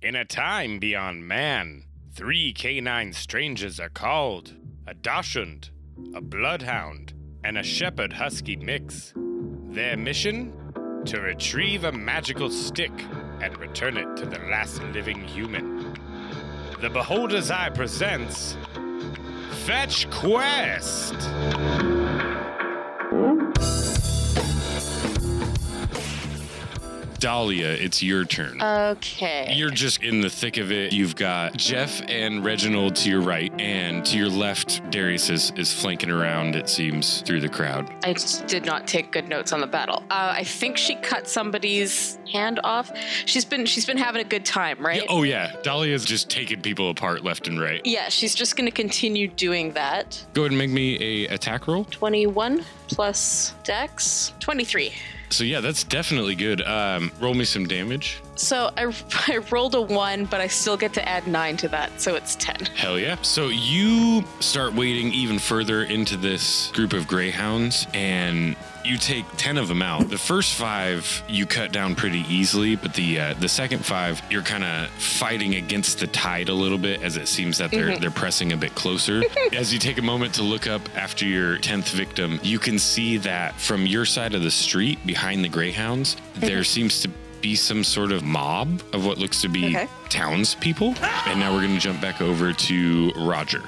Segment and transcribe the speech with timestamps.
[0.00, 4.54] In a time beyond man, three canine strangers are called
[4.86, 5.70] a Dachshund,
[6.14, 9.12] a Bloodhound, and a Shepherd Husky mix.
[9.16, 10.52] Their mission?
[11.06, 12.92] To retrieve a magical stick
[13.40, 15.94] and return it to the last living human.
[16.80, 18.56] The Beholder's Eye presents
[19.64, 21.16] Fetch Quest!
[27.18, 28.62] Dahlia, it's your turn.
[28.62, 29.52] Okay.
[29.54, 30.92] You're just in the thick of it.
[30.92, 35.72] You've got Jeff and Reginald to your right, and to your left, Darius is, is
[35.72, 37.92] flanking around, it seems, through the crowd.
[38.04, 40.04] I just did not take good notes on the battle.
[40.10, 42.92] Uh, I think she cut somebody's hand off.
[43.26, 45.02] She's been she's been having a good time, right?
[45.02, 45.52] Yeah, oh, yeah.
[45.62, 47.80] Dahlia's just taking people apart left and right.
[47.84, 50.24] Yeah, she's just going to continue doing that.
[50.34, 51.84] Go ahead and make me a attack roll.
[51.84, 54.92] 21 plus dex, 23.
[55.30, 56.62] So, yeah, that's definitely good.
[56.62, 58.20] Um, roll me some damage.
[58.36, 58.92] So I,
[59.28, 62.36] I rolled a 1, but I still get to add 9 to that, so it's
[62.36, 62.66] 10.
[62.76, 63.16] Hell yeah.
[63.22, 69.58] So you start wading even further into this group of greyhounds and you take 10
[69.58, 70.08] of them out.
[70.08, 74.42] The first 5 you cut down pretty easily, but the uh, the second 5 you're
[74.42, 78.10] kind of fighting against the tide a little bit as it seems that they're they're
[78.10, 79.22] pressing a bit closer.
[79.52, 83.16] as you take a moment to look up after your 10th victim, you can see
[83.18, 87.10] that from your side of the street behind the greyhounds, there seems to
[87.40, 89.88] be some sort of mob of what looks to be Okay.
[90.08, 90.94] townspeople.
[91.26, 93.62] And now we're going to jump back over to Roger.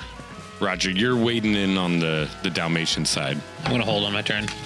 [0.61, 3.39] Roger, you're wading in on the, the Dalmatian side.
[3.65, 4.47] I'm gonna hold on my turn.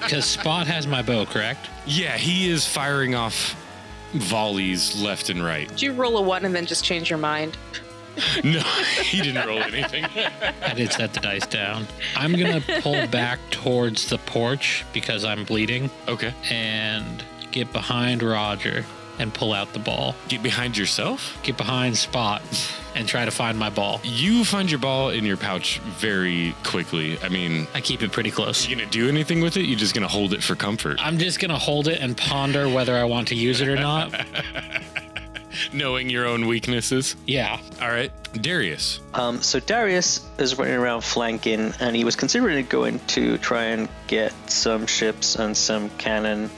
[0.00, 1.68] Because Spot has my bow, correct?
[1.84, 3.56] Yeah, he is firing off
[4.12, 5.68] volleys left and right.
[5.68, 7.56] Did you roll a 1 and then just change your mind?
[8.44, 8.60] No,
[9.02, 10.04] he didn't roll anything.
[10.62, 11.86] I did set the dice down.
[12.16, 16.34] I'm gonna pull back towards the porch because I'm bleeding Okay.
[16.50, 17.22] and
[17.52, 18.84] get behind Roger
[19.18, 20.14] and pull out the ball.
[20.28, 21.38] Get behind yourself.
[21.42, 22.42] Get behind Spot
[22.94, 24.00] and try to find my ball.
[24.02, 27.18] You find your ball in your pouch very quickly.
[27.22, 28.68] I mean, I keep it pretty close.
[28.68, 29.62] you gonna do anything with it?
[29.62, 32.96] You're just gonna hold it for comfort, I'm just gonna hold it and ponder whether
[32.96, 34.12] I want to use it or not.
[35.72, 37.16] knowing your own weaknesses.
[37.26, 37.60] Yeah.
[37.80, 38.10] All right,
[38.40, 39.00] Darius.
[39.14, 43.88] Um, so Darius is running around flanking, and he was considering going to try and
[44.06, 46.50] get some ships and some cannon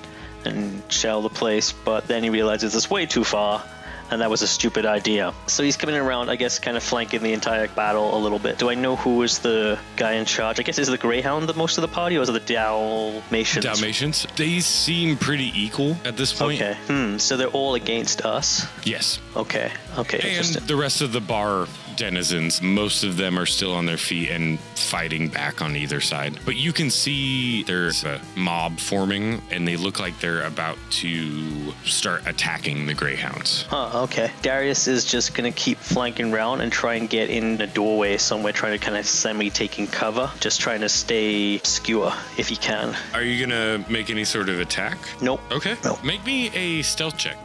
[0.47, 3.63] and shell the place, but then he realizes it's way too far,
[4.11, 5.33] and that was a stupid idea.
[5.47, 8.59] So he's coming around, I guess, kind of flanking the entire battle a little bit.
[8.59, 10.61] Do I know who is the guy in charge?
[10.61, 13.65] I guess is the Greyhound the most of the party, or is it the Dalmatians?
[13.65, 14.27] Dalmatians.
[14.37, 16.61] They seem pretty equal at this point.
[16.61, 16.77] Okay.
[16.87, 17.19] Hmm.
[17.19, 18.67] So they're all against us.
[18.85, 19.21] Yes.
[19.37, 19.71] Okay.
[19.99, 20.37] Okay.
[20.37, 21.67] And the rest of the bar
[21.97, 26.39] denizens, most of them are still on their feet and fighting back on either side.
[26.45, 31.73] But you can see there's a mob forming, and they look like they're about to
[31.85, 33.63] start attacking the greyhounds.
[33.69, 34.31] Huh, okay.
[34.43, 38.53] Darius is just gonna keep flanking around and try and get in a doorway somewhere,
[38.53, 42.97] trying to kind of semi taking cover, just trying to stay obscure if he can.
[43.15, 44.99] Are you gonna make any sort of attack?
[45.21, 45.41] Nope.
[45.51, 45.77] Okay.
[45.85, 45.99] No.
[46.03, 47.37] Make me a stealth check.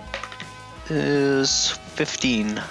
[0.89, 2.61] Is 15.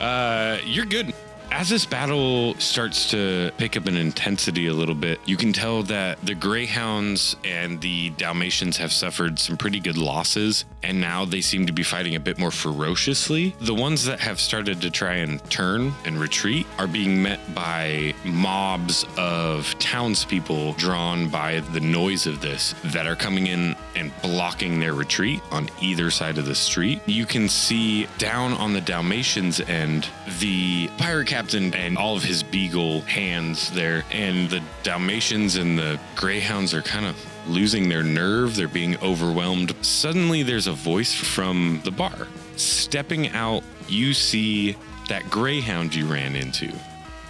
[0.00, 1.14] Uh, you're good.
[1.50, 5.82] As this battle starts to pick up in intensity a little bit, you can tell
[5.84, 11.40] that the Greyhounds and the Dalmatians have suffered some pretty good losses, and now they
[11.40, 13.54] seem to be fighting a bit more ferociously.
[13.60, 18.14] The ones that have started to try and turn and retreat are being met by
[18.24, 24.78] mobs of townspeople drawn by the noise of this that are coming in and blocking
[24.78, 27.00] their retreat on either side of the street.
[27.06, 30.08] You can see down on the Dalmatians end
[30.38, 35.98] the pirate captain and all of his beagle hands there, and the Dalmatians and the
[36.14, 37.16] Greyhounds are kind of
[37.48, 38.56] losing their nerve.
[38.56, 39.74] They're being overwhelmed.
[39.82, 42.28] Suddenly, there's a voice from the bar.
[42.56, 44.76] Stepping out, you see
[45.08, 46.72] that Greyhound you ran into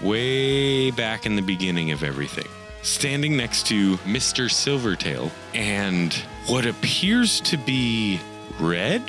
[0.00, 2.46] way back in the beginning of everything
[2.86, 4.48] standing next to Mr.
[4.48, 6.14] Silvertail and
[6.46, 8.20] what appears to be
[8.60, 9.02] red.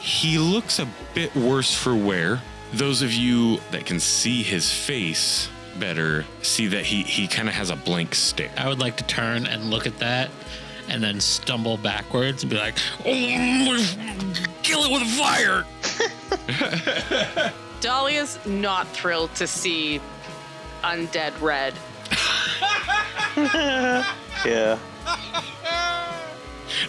[0.00, 2.40] He looks a bit worse for wear.
[2.72, 5.48] Those of you that can see his face
[5.78, 8.50] better see that he, he kind of has a blank stare.
[8.56, 10.30] I would like to turn and look at that
[10.88, 15.64] and then stumble backwards and be like, oh, kill it with fire.
[17.80, 20.00] Dahlia's not thrilled to see
[20.82, 21.74] undead red.
[24.44, 24.78] Yeah.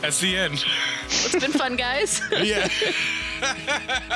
[0.01, 0.63] That's the end.
[1.05, 2.21] It's been fun, guys.
[2.31, 2.67] yeah.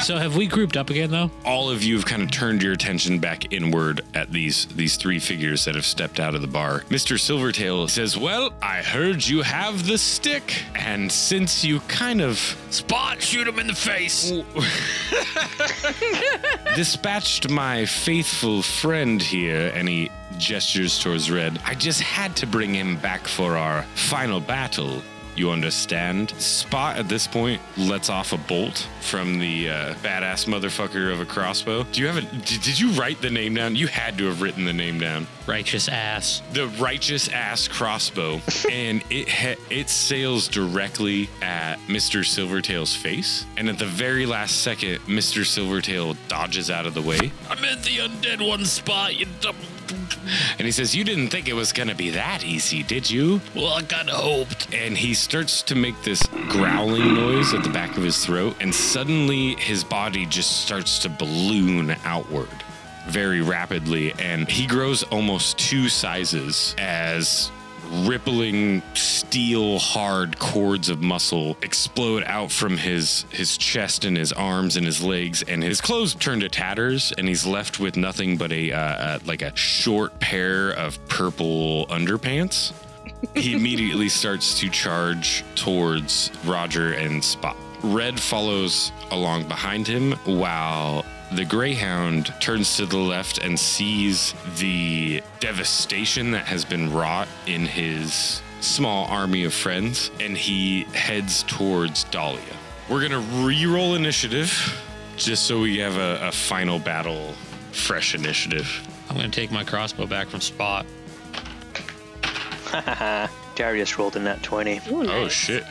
[0.03, 1.31] So have we grouped up again though?
[1.45, 5.19] all of you have kind of turned your attention back inward at these these three
[5.19, 6.81] figures that have stepped out of the bar.
[6.89, 7.17] Mr.
[7.17, 12.37] Silvertail says, "Well, I heard you have the stick, and since you kind of
[12.69, 14.31] Spot, shoot him in the face.
[16.75, 21.59] dispatched my faithful friend here," and he gestures towards Red.
[21.65, 25.01] I just had to bring him back for our final battle.
[25.35, 26.29] You understand?
[26.31, 31.25] Spot at this point lets off a bolt from the uh, badass motherfucker of a
[31.25, 31.83] crossbow.
[31.83, 32.21] Do you have a?
[32.21, 33.75] Did, did you write the name down?
[33.75, 35.25] You had to have written the name down.
[35.45, 36.41] Righteous ass.
[36.53, 38.39] the righteous ass crossbow,
[38.71, 43.45] and it ha- it sails directly at Mister Silvertail's face.
[43.57, 47.83] And at the very last second, Mister Silvertail dodges out of the way, I meant
[47.83, 49.55] the undead one spot, you dumb.
[50.57, 53.73] and he says, "You didn't think it was gonna be that easy, did you?" Well,
[53.73, 54.73] I kinda hoped.
[54.73, 58.73] And he starts to make this growling noise at the back of his throat, and
[58.73, 62.47] suddenly his body just starts to balloon outward
[63.07, 67.51] very rapidly, and he grows almost two sizes as
[68.05, 74.77] rippling steel hard cords of muscle explode out from his his chest and his arms
[74.77, 78.51] and his legs and his clothes turn to tatters and he's left with nothing but
[78.51, 82.73] a uh, uh, like a short pair of purple underpants
[83.35, 87.55] he immediately starts to charge towards Roger and Spot.
[87.81, 91.05] Red follows along behind him while
[91.35, 97.65] the Greyhound turns to the left and sees the devastation that has been wrought in
[97.65, 102.41] his small army of friends, and he heads towards Dahlia.
[102.89, 104.51] We're gonna re-roll initiative
[105.17, 107.33] just so we have a, a final battle,
[107.71, 108.69] fresh initiative.
[109.09, 110.85] I'm gonna take my crossbow back from Spot.
[113.55, 114.81] Darius rolled in that 20.
[114.89, 115.63] Ooh, Oh shit!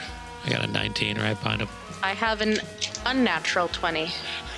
[0.44, 1.68] I got a 19 right behind him.
[2.02, 2.58] I have an
[3.06, 4.08] unnatural 20.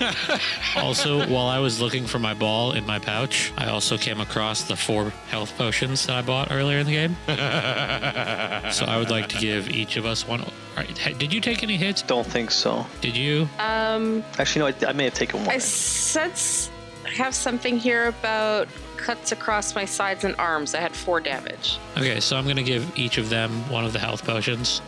[0.77, 4.65] Also, while I was looking for my ball in my pouch, I also came across
[4.65, 7.17] the four health potions that I bought earlier in the game.
[8.73, 10.41] so I would like to give each of us one.
[10.41, 12.03] All right, did you take any hits?
[12.03, 12.87] Don't think so.
[13.01, 13.49] Did you?
[13.59, 15.49] Um, Actually, no, I, I may have taken one.
[15.49, 15.61] I one.
[15.61, 16.71] sense
[17.05, 20.75] I have something here about cuts across my sides and arms.
[20.75, 21.79] I had four damage.
[21.97, 24.81] Okay, so I'm gonna give each of them one of the health potions,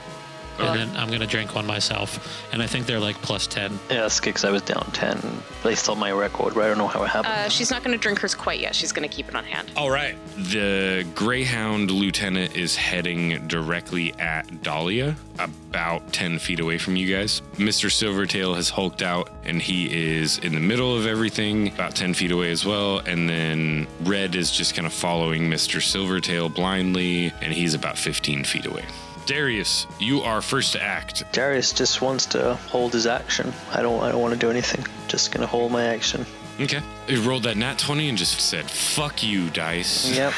[0.58, 2.44] and then I'm gonna drink one myself.
[2.52, 3.72] And I think they're like plus 10.
[3.90, 5.20] Yeah, that's because I was down 10.
[5.62, 7.34] They on my record, but I don't know how it happened.
[7.34, 8.74] Uh, she's not going to drink hers quite yet.
[8.74, 9.70] She's going to keep it on hand.
[9.76, 10.16] All right.
[10.36, 17.42] The Greyhound lieutenant is heading directly at Dahlia, about 10 feet away from you guys.
[17.56, 17.90] Mr.
[17.90, 22.30] Silvertail has hulked out and he is in the middle of everything, about 10 feet
[22.30, 22.98] away as well.
[23.00, 25.80] And then Red is just kind of following Mr.
[25.80, 28.84] Silvertail blindly, and he's about 15 feet away.
[29.26, 31.24] Darius, you are first to act.
[31.32, 33.52] Darius just wants to hold his action.
[33.72, 34.02] I don't.
[34.02, 34.84] I don't want to do anything.
[35.08, 36.24] Just gonna hold my action.
[36.60, 36.80] Okay.
[37.06, 40.16] He rolled that nat 20 and just said, fuck you, dice.
[40.16, 40.32] Yep.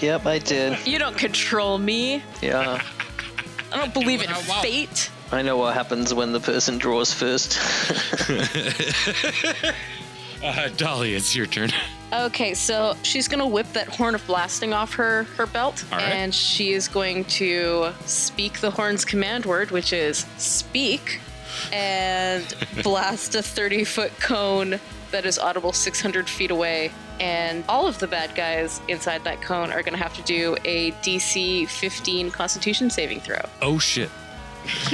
[0.00, 0.86] Yep, I did.
[0.86, 2.22] You don't control me.
[2.40, 2.80] Yeah.
[3.72, 4.32] I don't believe in
[4.62, 5.10] fate.
[5.32, 7.58] I know what happens when the person draws first.
[10.40, 11.70] Uh, Dahlia, it's your turn.
[12.12, 16.08] Okay, so she's gonna whip that horn of blasting off her her belt, All right.
[16.08, 21.20] and she is going to speak the horn's command word, which is speak,
[21.72, 22.44] and
[22.82, 26.92] blast a thirty foot cone that is audible six hundred feet away.
[27.20, 30.92] And all of the bad guys inside that cone are gonna have to do a
[31.02, 33.40] DC fifteen Constitution saving throw.
[33.60, 34.08] Oh, shit.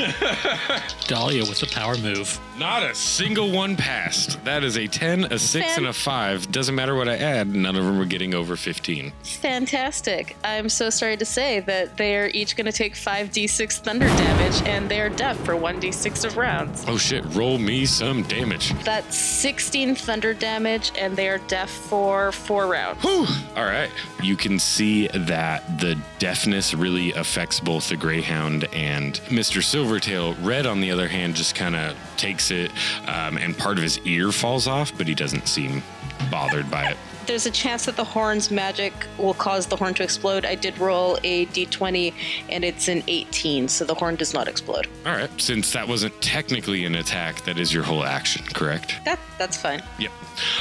[1.07, 2.39] Dahlia with the power move.
[2.59, 4.43] Not a single one passed.
[4.45, 6.53] That is a 10, a 6, and a 5.
[6.53, 9.13] Doesn't matter what I add, none of them are getting over 15.
[9.25, 10.37] Fantastic.
[10.45, 14.63] I'm so sorry to say that they are each going to take 5d6 thunder damage
[14.69, 16.85] and they are deaf for 1d6 of rounds.
[16.87, 18.73] Oh shit, roll me some damage.
[18.85, 23.03] That's 16 thunder damage and they are deaf for 4 rounds.
[23.03, 23.27] Whew.
[23.57, 23.91] All right.
[24.23, 29.61] You can see that the deafness really affects both the Greyhound and Mr.
[29.61, 30.37] Silvertail.
[30.43, 32.71] Red, on the other hand, just kind of takes it
[33.07, 35.83] um, and part of his ear falls off, but he doesn't seem
[36.31, 36.97] bothered by it.
[37.27, 40.45] There's a chance that the horn's magic will cause the horn to explode.
[40.45, 42.13] I did roll a d20
[42.51, 44.89] and it's an 18, so the horn does not explode.
[45.07, 45.31] All right.
[45.41, 48.97] Since that wasn't technically an attack, that is your whole action, correct?
[49.07, 49.83] That, that's fine.
[49.99, 50.13] Yep.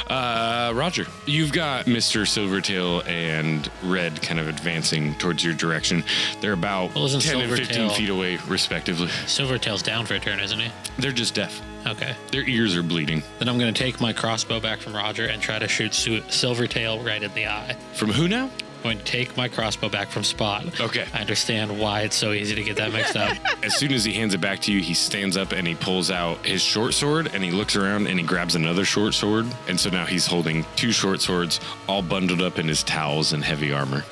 [0.06, 2.22] Uh, Roger, you've got Mr.
[2.22, 6.02] Silvertail and Red kind of advancing towards your direction.
[6.40, 9.08] They're about Well, isn't 10 and 15 feet away, respectively.
[9.26, 10.70] Silvertail's down for a turn, isn't he?
[10.98, 11.60] They're just deaf.
[11.86, 12.14] Okay.
[12.32, 13.22] Their ears are bleeding.
[13.38, 16.20] Then I'm going to take my crossbow back from Roger and try to shoot Su-
[16.22, 17.76] Silvertail right in the eye.
[17.94, 18.44] From who now?
[18.78, 20.78] I'm going to take my crossbow back from Spot.
[20.78, 21.06] Okay.
[21.14, 23.34] I understand why it's so easy to get that mixed up.
[23.64, 26.10] As soon as he hands it back to you, he stands up and he pulls
[26.10, 29.46] out his short sword and he looks around and he grabs another short sword.
[29.68, 33.42] And so now he's holding two short swords all bundled up in his towels and
[33.42, 34.04] heavy armor.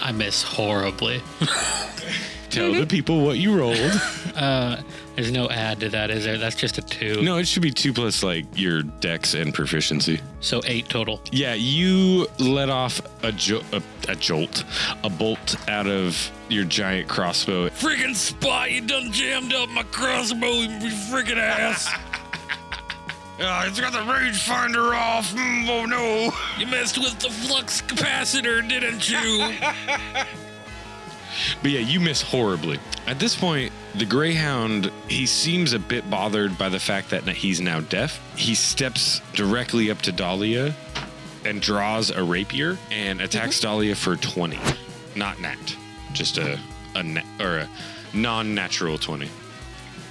[0.00, 1.22] I miss horribly.
[2.50, 3.78] Tell the people what you rolled.
[4.38, 4.80] Uh,
[5.18, 6.38] there's no add to that, is there?
[6.38, 7.22] That's just a two.
[7.22, 10.20] no, it should be two plus like your dex and proficiency.
[10.38, 11.20] So eight total.
[11.32, 14.62] Yeah, you let off a, jo- a, a jolt,
[15.02, 17.68] a bolt out of your giant crossbow.
[17.70, 20.68] Friggin' spot, you done jammed up my crossbow, you
[21.10, 21.92] friggin' ass.
[23.40, 25.32] Uh, it's got the rangefinder off.
[25.34, 26.30] Mm, oh no.
[26.60, 29.52] You messed with the flux capacitor, didn't you?
[31.62, 32.78] But yeah, you miss horribly.
[33.06, 37.60] At this point, the Greyhound, he seems a bit bothered by the fact that he's
[37.60, 38.20] now deaf.
[38.36, 40.74] He steps directly up to Dahlia
[41.44, 44.58] and draws a rapier and attacks Dahlia for 20.
[45.16, 45.76] Not nat,
[46.12, 46.58] just a,
[46.94, 47.68] a na- or a
[48.12, 49.28] non-natural 20.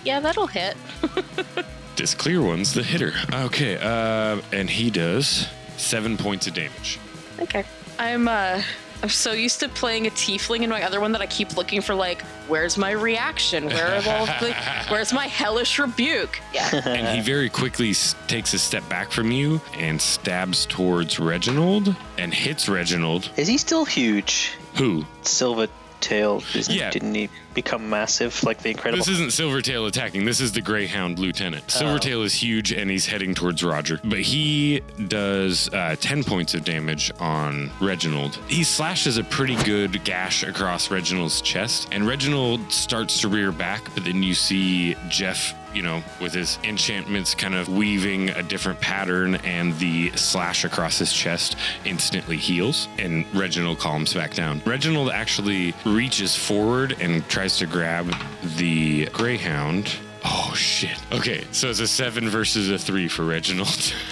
[0.03, 0.75] Yeah, that'll hit.
[1.98, 3.12] This clear one's the hitter.
[3.34, 7.00] Okay, uh, and he does seven points of damage.
[7.39, 7.63] Okay.
[7.98, 8.62] I'm uh
[9.04, 11.82] I'm so used to playing a tiefling in my other one that I keep looking
[11.82, 13.68] for like, where's my reaction?
[13.68, 14.56] Where are all the
[14.89, 16.39] where's my hellish rebuke?
[16.54, 16.82] Yeah.
[16.86, 21.96] and he very quickly s- takes a step back from you and stabs towards Reginald
[22.18, 23.30] and hits Reginald.
[23.38, 24.54] Is he still huge?
[24.75, 25.06] Who?
[25.22, 25.68] Silver
[26.01, 26.44] tail.
[26.54, 26.89] Yeah.
[26.89, 29.04] Didn't he become massive like the Incredible?
[29.04, 30.25] This isn't Silvertail attacking.
[30.25, 31.68] This is the Greyhound lieutenant.
[31.68, 34.00] Silvertail is huge and he's heading towards Roger.
[34.04, 38.39] But he does uh, 10 points of damage on Reginald.
[38.48, 43.84] He slashes a pretty good gash across Reginald's chest, and Reginald starts to rear back.
[43.94, 48.81] But then you see Jeff, you know, with his enchantments kind of weaving a different
[48.81, 51.55] pattern, and the slash across his chest
[51.86, 54.60] instantly heals, and Reginald calms back down.
[54.65, 58.12] Reginald actually reaches forward and tries to grab
[58.57, 59.96] the Greyhound.
[60.25, 60.98] Oh shit.
[61.12, 63.93] Okay, so it's a seven versus a three for Reginald.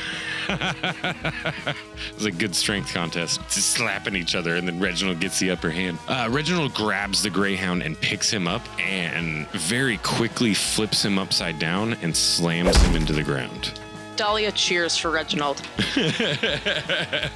[0.50, 1.76] it
[2.16, 5.70] was a good strength contest, just slapping each other, and then Reginald gets the upper
[5.70, 5.98] hand.
[6.08, 11.60] Uh, Reginald grabs the Greyhound and picks him up, and very quickly flips him upside
[11.60, 13.80] down and slams him into the ground.
[14.16, 15.62] Dahlia cheers for Reginald.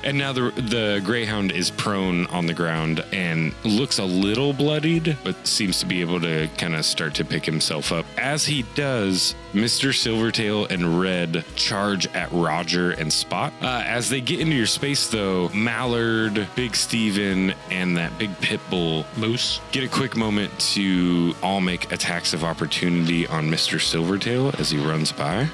[0.03, 5.17] And now the the greyhound is prone on the ground and looks a little bloodied,
[5.23, 8.05] but seems to be able to kind of start to pick himself up.
[8.17, 9.93] As he does, Mr.
[9.93, 13.53] Silvertail and Red charge at Roger and Spot.
[13.61, 18.61] Uh, as they get into your space, though, Mallard, Big Steven, and that big pit
[18.69, 19.59] bull Moose.
[19.71, 23.79] get a quick moment to all make attacks of opportunity on Mr.
[23.79, 25.47] Silvertail as he runs by.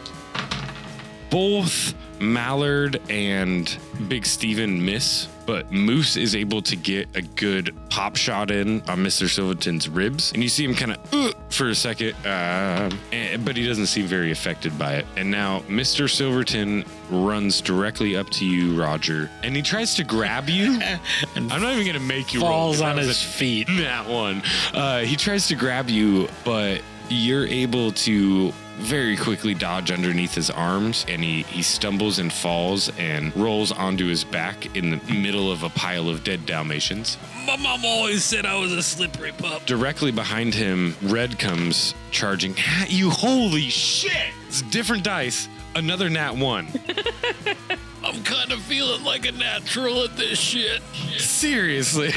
[1.30, 3.78] Both Mallard and
[4.08, 9.00] Big Steven miss, but Moose is able to get a good pop shot in on
[9.00, 9.30] Mr.
[9.30, 10.32] Silverton's ribs.
[10.32, 13.88] And you see him kind of uh, for a second, um, and- but he doesn't
[13.88, 15.06] seem very affected by it.
[15.18, 16.10] And now Mr.
[16.10, 20.80] Silverton runs directly up to you, Roger, and he tries to grab you.
[20.82, 21.00] And
[21.52, 23.68] I'm not even going to make you roll, falls that on his a- feet.
[23.78, 24.42] that one.
[24.74, 30.50] Uh, he tries to grab you, but you're able to very quickly dodge underneath his
[30.50, 35.52] arms and he, he stumbles and falls and rolls onto his back in the middle
[35.52, 37.18] of a pile of dead Dalmatians.
[37.46, 39.66] My mom always said I was a slippery pup.
[39.66, 43.10] Directly behind him, Red comes charging at you.
[43.10, 44.34] Holy shit!
[44.48, 45.48] It's different dice.
[45.76, 46.68] Another nat one.
[48.04, 50.82] I'm kind of feeling like a natural at this shit.
[51.18, 52.14] Seriously.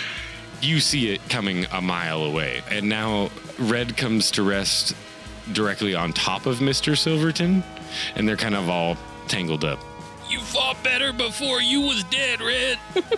[0.62, 2.62] you see it coming a mile away.
[2.70, 4.94] And now Red comes to rest
[5.52, 6.96] directly on top of Mr.
[6.96, 7.62] Silverton.
[8.14, 8.96] And they're kind of all
[9.28, 9.78] tangled up.
[10.28, 12.78] You fought better before you was dead, Red.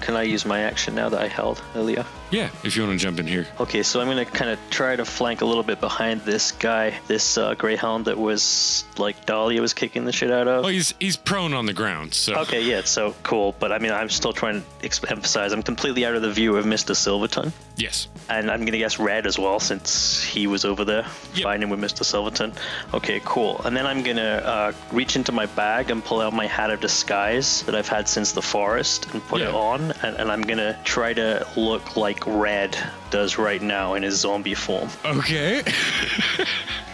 [0.00, 2.04] Can I use my action now that I held earlier?
[2.30, 3.46] Yeah, if you want to jump in here.
[3.58, 6.94] Okay, so I'm gonna kind of try to flank a little bit behind this guy,
[7.08, 10.64] this uh, greyhound that was like Dahlia was kicking the shit out of.
[10.64, 13.54] Well, he's he's prone on the ground, so Okay, yeah, so cool.
[13.58, 16.56] But I mean, I'm still trying to ex- emphasize I'm completely out of the view
[16.56, 16.94] of Mr.
[16.94, 17.52] Silverton.
[17.76, 18.06] yes.
[18.28, 21.44] And I'm gonna guess Red as well, since he was over there Yep.
[21.44, 22.04] fighting with Mr.
[22.04, 22.52] Silverton.
[22.92, 23.60] Okay, cool.
[23.64, 26.80] And then I'm gonna uh, reach into my bag and pull out my hat of
[26.80, 29.92] disguise that I've had since the forest and put it on.
[30.02, 32.76] And, and I'm gonna try to look like Red
[33.10, 34.88] does right now in his zombie form.
[35.04, 35.62] Okay.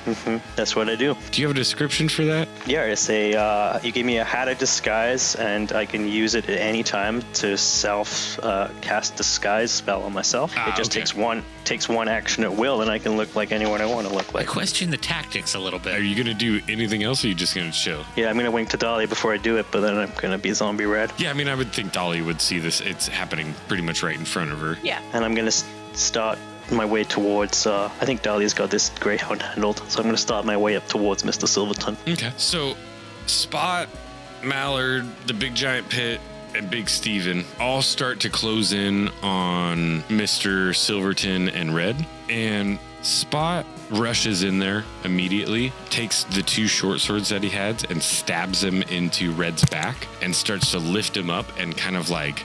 [0.04, 0.40] Mhm.
[0.56, 1.16] That's what I do.
[1.30, 2.48] Do you have a description for that?
[2.66, 3.36] Yeah, it's a.
[3.36, 6.82] Uh, you give me a hat of disguise, and I can use it at any
[6.82, 10.52] time to self uh, cast disguise spell on myself.
[10.56, 10.98] Ah, it just okay.
[10.98, 14.08] takes one takes one action at will, and I can look like anyone I want
[14.08, 14.48] to look like.
[14.48, 15.94] I question the tactics a little bit.
[15.94, 18.04] Are you gonna do anything else, or are you just gonna chill?
[18.16, 20.50] Yeah, I'm gonna wink to Dolly before I do it, but then I'm gonna be
[20.52, 22.80] zombie red, Yeah, I mean, I would think Dolly would see this.
[22.80, 24.78] It's happening pretty much right in front of her.
[24.82, 25.00] Yeah.
[25.12, 25.64] and I'm gonna s-
[25.94, 26.38] start
[26.70, 27.66] my way towards.
[27.66, 30.86] Uh, I think Dolly's got this greyhound handled, so I'm gonna start my way up
[30.88, 31.46] towards Mr.
[31.46, 31.96] Silverton.
[32.08, 32.32] Okay.
[32.36, 32.74] So,
[33.26, 33.88] Spot,
[34.42, 36.20] Mallard, the Big Giant Pit,
[36.54, 40.74] and Big Steven all start to close in on Mr.
[40.74, 42.06] Silverton and Red.
[42.28, 48.02] And Spot rushes in there immediately, takes the two short swords that he had, and
[48.02, 52.44] stabs him into Red's back and starts to lift him up and kind of like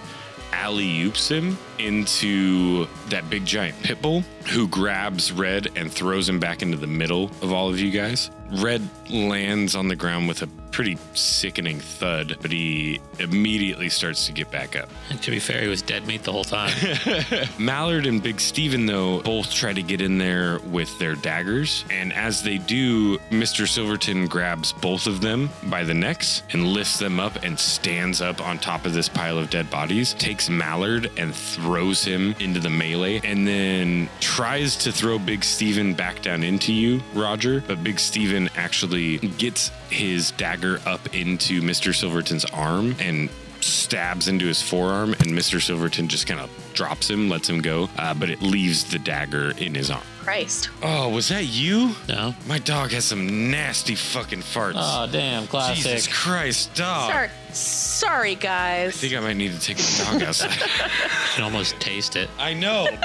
[0.52, 6.40] alley oops him into that big giant pit bull who grabs Red and throws him
[6.40, 8.32] back into the middle of all of you guys.
[8.52, 14.32] Red lands on the ground with a pretty sickening thud, but he immediately starts to
[14.32, 14.88] get back up.
[15.10, 16.72] And to be fair, he was dead meat the whole time.
[17.58, 21.84] Mallard and Big Steven, though, both try to get in there with their daggers.
[21.90, 23.68] And as they do, Mr.
[23.68, 28.40] Silverton grabs both of them by the necks and lifts them up and stands up
[28.40, 32.70] on top of this pile of dead bodies, takes Mallard and throws him into the
[32.70, 37.62] melee, and then tries to throw Big Steven back down into you, Roger.
[37.62, 41.96] But Big Steven actually gets his dagger up into Mr.
[41.96, 43.30] Silverton's arm and
[43.62, 45.62] stabs into his forearm, and Mr.
[45.62, 49.52] Silverton just kind of drops him, lets him go, uh, but it leaves the dagger
[49.58, 50.04] in his arm.
[50.22, 50.70] Christ.
[50.84, 51.96] Oh, was that you?
[52.10, 52.36] no?
[52.48, 54.74] My dog has some nasty fucking farts.
[54.76, 55.48] Oh, damn.
[55.48, 55.78] Classic.
[55.78, 57.12] Jesus Christ, dog.
[57.12, 57.30] Sorry.
[57.54, 58.90] Sorry, guys.
[58.90, 60.52] I think I might need to take the dog outside.
[61.38, 62.30] You can almost taste it.
[62.40, 62.88] I know.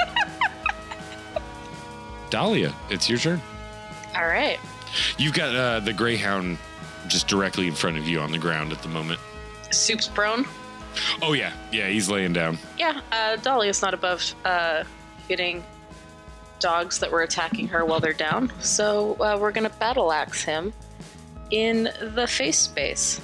[2.29, 3.41] Dahlia, it's your turn.
[4.15, 4.59] All right.
[5.17, 6.57] You've got uh, the Greyhound
[7.07, 9.19] just directly in front of you on the ground at the moment.
[9.71, 10.45] Soup's prone.
[11.21, 11.53] Oh, yeah.
[11.71, 12.57] Yeah, he's laying down.
[12.77, 14.83] Yeah, uh, Dolly is not above uh,
[15.27, 15.63] hitting
[16.63, 18.51] dogs that were attacking her while they're down.
[18.61, 20.73] So uh, we're gonna battle axe him
[21.51, 23.19] in the face space.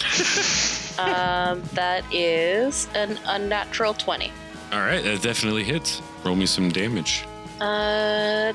[0.98, 4.32] um, that is an unnatural twenty.
[4.72, 6.02] All right, that definitely hits.
[6.24, 7.24] Roll me some damage.
[7.60, 8.52] Uh,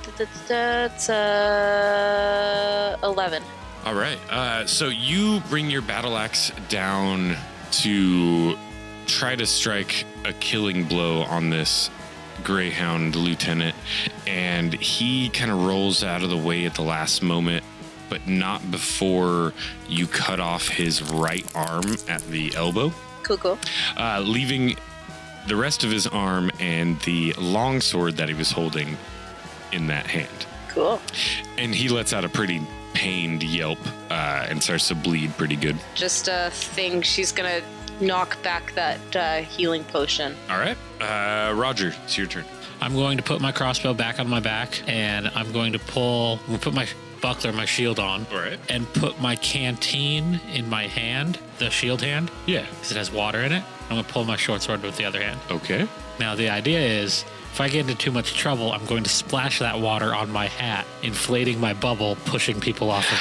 [0.47, 3.41] that's uh, eleven.
[3.85, 4.17] All right.
[4.31, 7.35] Uh, so you bring your battle axe down
[7.71, 8.57] to
[9.05, 11.89] try to strike a killing blow on this
[12.43, 13.75] Greyhound lieutenant,
[14.27, 17.63] and he kind of rolls out of the way at the last moment,
[18.09, 19.53] but not before
[19.87, 22.91] you cut off his right arm at the elbow,
[23.23, 23.59] Cool, cool.
[23.97, 24.75] uh, leaving
[25.47, 28.97] the rest of his arm and the long sword that he was holding
[29.71, 30.99] in that hand Cool.
[31.57, 32.61] and he lets out a pretty
[32.99, 33.77] pained yelp
[34.09, 35.77] uh, and starts to bleed pretty good.
[35.93, 37.01] Just a thing.
[37.03, 37.61] She's gonna
[38.01, 40.35] knock back that uh, healing potion.
[40.49, 42.45] All right, uh, Roger, it's your turn.
[42.81, 46.39] I'm going to put my crossbow back on my back, and I'm going to pull,
[46.41, 46.87] I'm going to put my
[47.21, 48.59] buckler, my shield on, All right.
[48.69, 52.65] and put my canteen in my hand, the shield hand, Yeah.
[52.69, 53.63] because it has water in it.
[53.89, 55.39] I'm going to pull my short sword with the other hand.
[55.49, 55.87] Okay.
[56.19, 57.23] Now, the idea is
[57.55, 60.47] if I get into too much trouble, I'm going to splash that water on my
[60.47, 63.17] hat, inflating my bubble, pushing people off of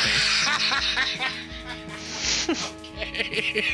[2.48, 3.62] me.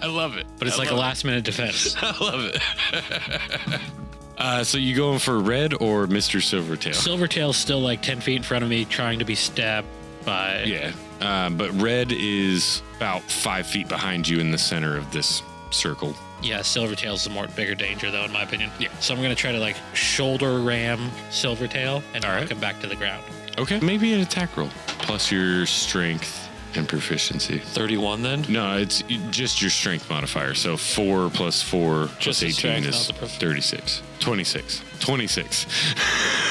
[0.00, 0.46] I love it.
[0.60, 1.96] But it's I like a last minute defense.
[2.00, 3.80] I love it.
[4.38, 6.40] uh, so you going for red or Mr.
[6.40, 6.94] Silvertail?
[6.94, 9.88] Silvertail's still like 10 feet in front of me, trying to be stabbed
[10.24, 10.62] by.
[10.62, 10.92] yeah.
[11.20, 16.14] Uh, but red is about five feet behind you in the center of this circle.
[16.42, 18.70] Yeah, Silvertail's the more bigger danger, though, in my opinion.
[18.78, 18.88] Yeah.
[19.00, 22.50] So I'm gonna try to like shoulder ram Silvertail and All knock right.
[22.50, 23.22] him back to the ground.
[23.58, 23.80] Okay.
[23.80, 26.42] Maybe an attack roll plus your strength
[26.74, 27.58] and proficiency.
[27.58, 28.44] 31 then.
[28.50, 30.52] No, it's just your strength modifier.
[30.52, 34.02] So 4 plus 4 plus Just 18 strength, is prof- 36.
[34.20, 34.82] 26.
[35.00, 35.66] 26.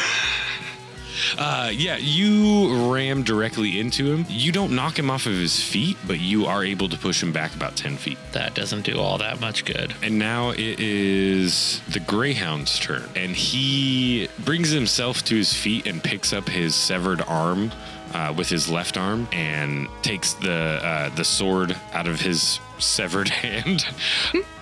[1.37, 4.25] uh, yeah, you ram directly into him.
[4.29, 7.31] You don't knock him off of his feet, but you are able to push him
[7.31, 8.17] back about 10 feet.
[8.31, 9.93] That doesn't do all that much good.
[10.01, 13.09] And now it is the Greyhound's turn.
[13.15, 17.71] And he brings himself to his feet and picks up his severed arm
[18.13, 23.29] uh, with his left arm and takes the uh, the sword out of his severed
[23.43, 23.85] hand.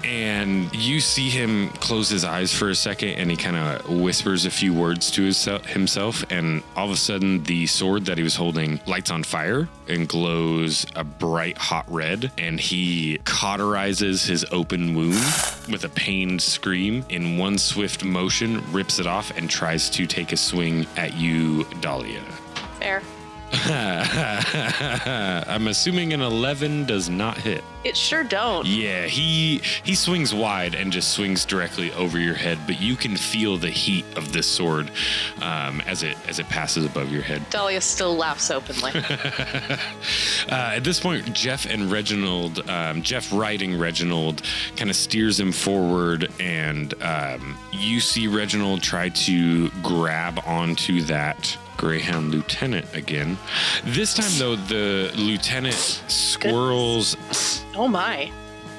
[0.03, 4.45] and you see him close his eyes for a second and he kind of whispers
[4.45, 6.23] a few words to his, himself.
[6.29, 10.07] And all of a sudden, the sword that he was holding lights on fire and
[10.07, 12.31] glows a bright hot red.
[12.37, 15.13] And he cauterizes his open wound
[15.69, 17.05] with a pained scream.
[17.09, 21.63] In one swift motion, rips it off and tries to take a swing at you,
[21.81, 22.21] Dahlia.
[22.79, 23.01] Fair.
[25.47, 27.63] I'm assuming an 11 does not hit.
[27.83, 28.65] It sure don't.
[28.65, 33.17] Yeah, he he swings wide and just swings directly over your head, but you can
[33.17, 34.89] feel the heat of this sword
[35.41, 37.47] um, as it as it passes above your head.
[37.49, 38.91] Dahlia still laughs openly.
[40.49, 44.41] Uh, at this point, Jeff and Reginald, um, Jeff riding Reginald,
[44.75, 51.57] kind of steers him forward, and um, you see Reginald try to grab onto that
[51.77, 53.37] Greyhound lieutenant again.
[53.83, 55.75] This time, though, the lieutenant
[56.07, 57.15] squirrels.
[57.75, 58.31] oh my.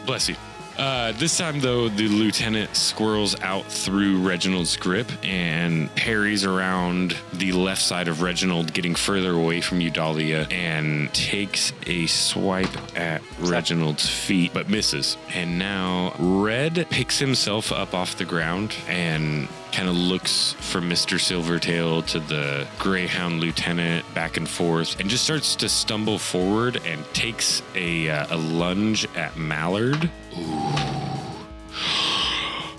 [0.07, 0.37] Bless you.
[0.77, 7.53] Uh, this time, though, the lieutenant squirrels out through Reginald's grip and parries around the
[7.53, 14.09] left side of Reginald, getting further away from Eudalia, and takes a swipe at Reginald's
[14.09, 15.17] feet, but misses.
[15.33, 21.19] And now Red picks himself up off the ground and kind of looks from Mr.
[21.19, 27.05] Silvertail to the Greyhound lieutenant back and forth and just starts to stumble forward and
[27.13, 30.09] takes a, uh, a lunge at Mallard.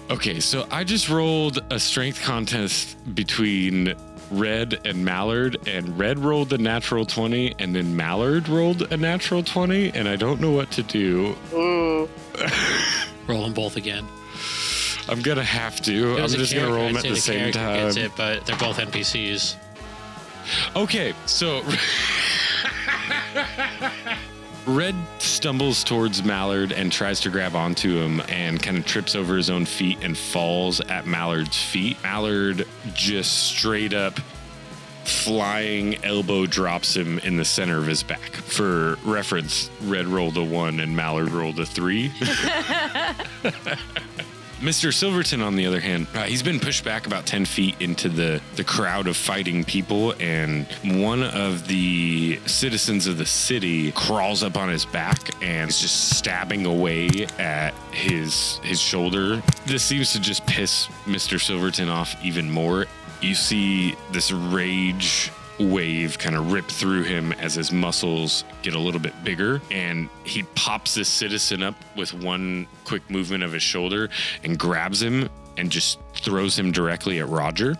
[0.09, 3.93] Okay, so I just rolled a strength contest between
[4.31, 9.43] Red and Mallard, and Red rolled a natural 20, and then Mallard rolled a natural
[9.43, 11.35] 20, and I don't know what to do.
[13.27, 14.07] Roll them both again.
[15.07, 16.15] I'm gonna have to.
[16.15, 17.85] I'm was just gonna roll them at say the same time.
[17.85, 19.55] Gets it, but they're both NPCs.
[20.75, 21.63] Okay, so
[24.67, 29.37] Red stumbles towards Mallard and tries to grab onto him and kind of trips over
[29.37, 31.97] his own feet and falls at Mallard's feet.
[32.03, 34.19] Mallard just straight up
[35.03, 38.31] flying elbow drops him in the center of his back.
[38.31, 42.11] For reference, Red rolled a one and Mallard rolled a three.
[44.59, 44.93] Mr.
[44.93, 48.41] Silverton, on the other hand, uh, he's been pushed back about 10 feet into the,
[48.55, 54.55] the crowd of fighting people, and one of the citizens of the city crawls up
[54.57, 59.43] on his back and is just stabbing away at his his shoulder.
[59.65, 61.39] This seems to just piss Mr.
[61.39, 62.85] Silverton off even more.
[63.21, 68.79] You see this rage wave kind of rip through him as his muscles get a
[68.79, 73.63] little bit bigger and he pops this citizen up with one quick movement of his
[73.63, 74.09] shoulder
[74.43, 77.75] and grabs him and just throws him directly at Roger.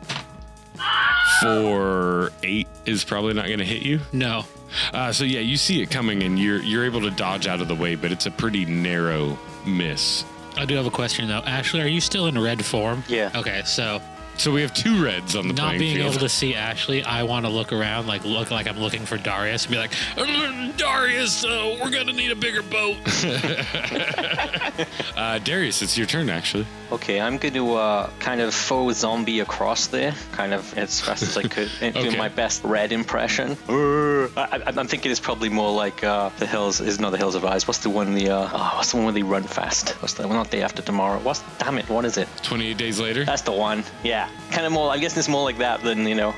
[1.42, 4.00] For eight is probably not going to hit you.
[4.14, 4.46] No.
[4.94, 7.68] Uh, so yeah, you see it coming and you're you're able to dodge out of
[7.68, 10.24] the way, but it's a pretty narrow miss.
[10.58, 11.40] I do have a question though.
[11.40, 13.04] Ashley, are you still in red form?
[13.08, 13.32] Yeah.
[13.36, 14.02] Okay, so
[14.38, 16.10] So we have two reds on the not playing being field.
[16.12, 19.18] able to see Ashley, I want to look around, like look like I'm looking for
[19.18, 22.98] Darius, and be like, "Uh, Darius, uh, we're gonna need a bigger boat.
[25.18, 26.66] uh, Darius, it's your turn actually.
[26.92, 31.24] Okay, I'm going to uh, kind of faux zombie across there, kind of as fast
[31.24, 33.58] as I could, and do my best red impression.
[33.68, 36.82] Uh, I, I- I'm thinking it's probably more like uh, the hills.
[36.82, 37.66] Is not the hills of eyes.
[37.68, 38.14] What's the one?
[38.14, 39.90] The uh, oh, what's the one where they run fast?
[40.02, 41.20] What's the well, not day after tomorrow?
[41.20, 41.90] What's damn it?
[41.90, 42.28] What is it?
[42.44, 43.26] 28 days later.
[43.26, 43.84] That's the one.
[44.04, 44.92] Yeah, kind of more.
[44.92, 46.34] I'm guessing it's more like that than you know.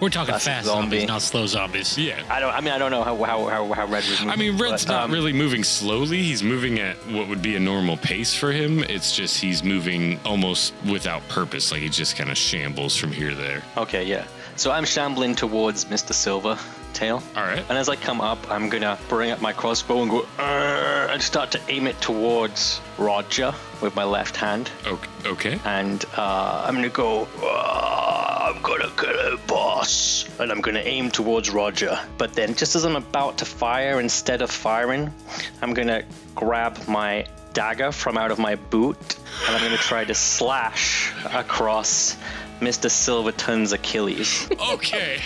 [0.00, 0.96] We're talking fast zombie.
[0.96, 1.96] zombies, not slow zombies.
[1.96, 2.24] Yeah.
[2.28, 2.52] I don't.
[2.52, 4.30] I mean, I don't know how how how, how red was moving.
[4.30, 6.22] I mean, Red's but, not um, really moving slowly.
[6.22, 8.82] He's moving at what would be a normal pace for him.
[8.82, 11.70] It's just he's moving almost without purpose.
[11.70, 13.62] Like he just kind of shambles from here to there.
[13.76, 14.26] Okay, yeah.
[14.56, 16.12] So I'm shambling towards Mr.
[16.12, 16.58] Silver
[16.92, 17.22] Tail.
[17.36, 17.64] All right.
[17.68, 21.20] And as I come up, I'm gonna bring up my crossbow and go "Arr," and
[21.22, 24.70] start to aim it towards Roger with my left hand.
[24.86, 25.08] Okay.
[25.26, 25.60] okay.
[25.64, 27.26] And uh, I'm gonna go.
[27.42, 30.26] "Ah, I'm gonna get it, boss.
[30.38, 31.98] And I'm gonna aim towards Roger.
[32.18, 35.12] But then, just as I'm about to fire, instead of firing,
[35.60, 36.02] I'm gonna
[36.34, 42.16] grab my dagger from out of my boot, and I'm gonna try to slash across
[42.60, 42.90] Mr.
[42.90, 44.48] Silverton's Achilles.
[44.72, 45.20] Okay.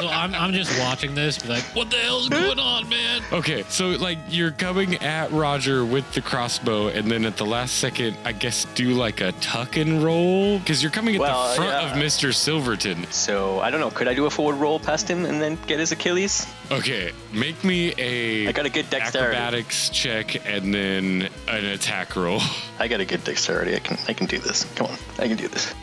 [0.00, 2.34] So I'm, I'm just watching this, be like, what the hell's hmm?
[2.34, 3.22] going on, man?
[3.32, 3.64] Okay.
[3.68, 8.16] So like you're coming at Roger with the crossbow, and then at the last second,
[8.24, 11.70] I guess do like a tuck and roll because you're coming at Well, the front
[11.72, 11.92] yeah.
[11.92, 12.32] of Mr.
[12.34, 13.04] Silverton.
[13.10, 13.90] So I don't know.
[13.90, 16.46] Could I do a forward roll past him and then get his Achilles?
[16.70, 17.12] Okay.
[17.32, 18.48] Make me a.
[18.48, 19.36] I got a good dexterity.
[19.36, 22.40] acrobatics check and then an attack roll.
[22.78, 23.74] I got a good dexterity.
[23.74, 24.64] I can I can do this.
[24.76, 25.74] Come on, I can do this.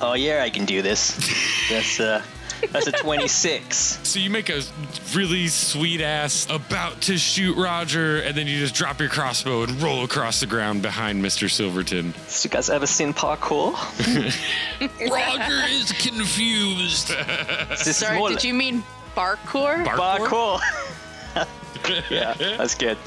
[0.00, 1.16] Oh yeah, I can do this.
[1.70, 2.22] That's uh,
[2.72, 4.00] That's a 26.
[4.06, 4.62] So you make a
[5.14, 9.80] really sweet ass about to shoot Roger, and then you just drop your crossbow and
[9.82, 11.50] roll across the ground behind Mr.
[11.50, 12.14] Silverton.
[12.26, 13.74] So you guys ever seen parkour?
[15.10, 17.08] Roger is confused.
[17.70, 18.82] This is Sorry, more did like- you mean
[19.16, 19.84] parkour?
[19.84, 20.60] Parkour.
[22.10, 22.98] yeah, that's good.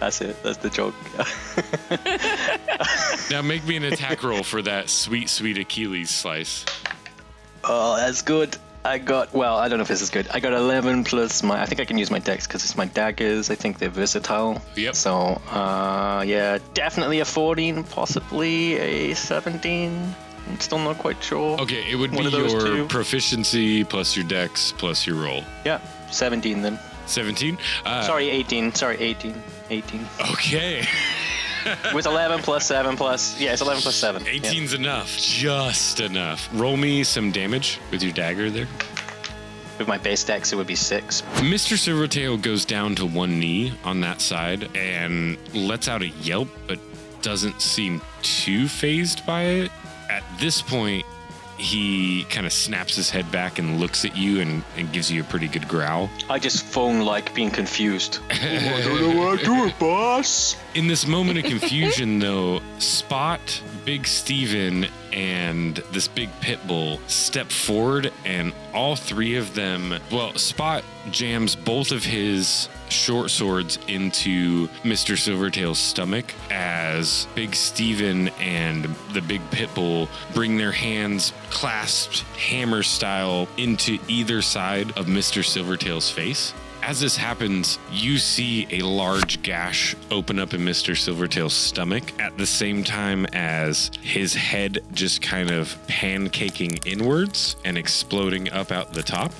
[0.00, 0.42] That's it.
[0.42, 0.94] That's the joke.
[3.30, 6.64] Now make me an attack roll for that sweet, sweet Achilles slice.
[7.64, 8.56] oh, that's good.
[8.84, 9.56] I got well.
[9.56, 10.28] I don't know if this is good.
[10.28, 11.60] I got 11 plus my.
[11.60, 13.50] I think I can use my dex because it's my daggers.
[13.50, 14.62] I think they're versatile.
[14.76, 14.94] Yep.
[14.94, 20.14] So, uh, yeah, definitely a 14, possibly a 17.
[20.48, 21.60] I'm still not quite sure.
[21.62, 22.86] Okay, it would One be your two.
[22.86, 25.42] proficiency plus your dex plus your roll.
[25.64, 25.80] Yeah,
[26.12, 26.78] 17 then.
[27.06, 27.58] 17?
[27.84, 28.72] Uh, Sorry, 18.
[28.74, 29.34] Sorry, 18.
[29.70, 30.06] 18.
[30.32, 30.86] Okay.
[31.94, 33.40] With 11 plus 7 plus.
[33.40, 34.24] Yeah, it's 11 plus 7.
[34.24, 34.32] Yeah.
[34.32, 35.16] 18's enough.
[35.18, 36.48] Just enough.
[36.52, 38.68] Roll me some damage with your dagger there.
[39.78, 41.22] With my base dex, it would be 6.
[41.36, 41.76] Mr.
[41.76, 46.78] Silvertail goes down to one knee on that side and lets out a yelp, but
[47.20, 49.70] doesn't seem too phased by it.
[50.08, 51.04] At this point,
[51.58, 55.20] he kind of snaps his head back and looks at you and, and gives you
[55.20, 56.10] a pretty good growl.
[56.28, 58.20] I just phone like being confused.
[58.30, 60.56] I don't know what to do it, boss.
[60.74, 63.40] In this moment of confusion, though, Spot,
[63.86, 69.94] Big Steven, and this big pit bull step forward, and all three of them.
[70.10, 75.16] Well, Spot jams both of his short swords into Mr.
[75.16, 82.82] Silvertail's stomach as Big Steven and the big pit bull bring their hands clasped hammer
[82.82, 85.44] style into either side of Mr.
[85.44, 86.52] Silvertail's face.
[86.86, 90.96] As this happens, you see a large gash open up in Mr.
[90.96, 97.76] Silvertail's stomach at the same time as his head just kind of pancaking inwards and
[97.76, 99.32] exploding up out the top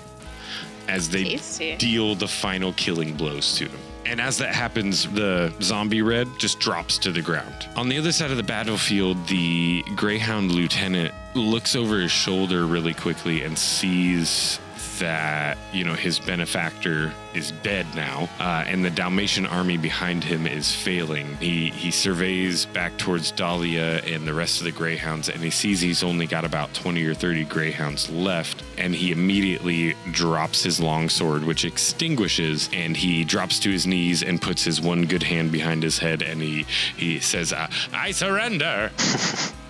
[0.89, 1.77] as they Tasty.
[1.77, 3.79] deal the final killing blows to him.
[4.07, 7.69] And as that happens, the zombie red just drops to the ground.
[7.77, 12.95] On the other side of the battlefield, the Greyhound lieutenant looks over his shoulder really
[12.95, 14.59] quickly and sees
[14.99, 20.47] that you know his benefactor is dead now, uh, and the Dalmatian army behind him
[20.47, 21.37] is failing.
[21.37, 25.81] He he surveys back towards Dahlia and the rest of the greyhounds, and he sees
[25.81, 31.45] he's only got about twenty or thirty greyhounds left, and he immediately drops his longsword,
[31.45, 35.83] which extinguishes, and he drops to his knees and puts his one good hand behind
[35.83, 38.91] his head, and he he says, "I, I surrender."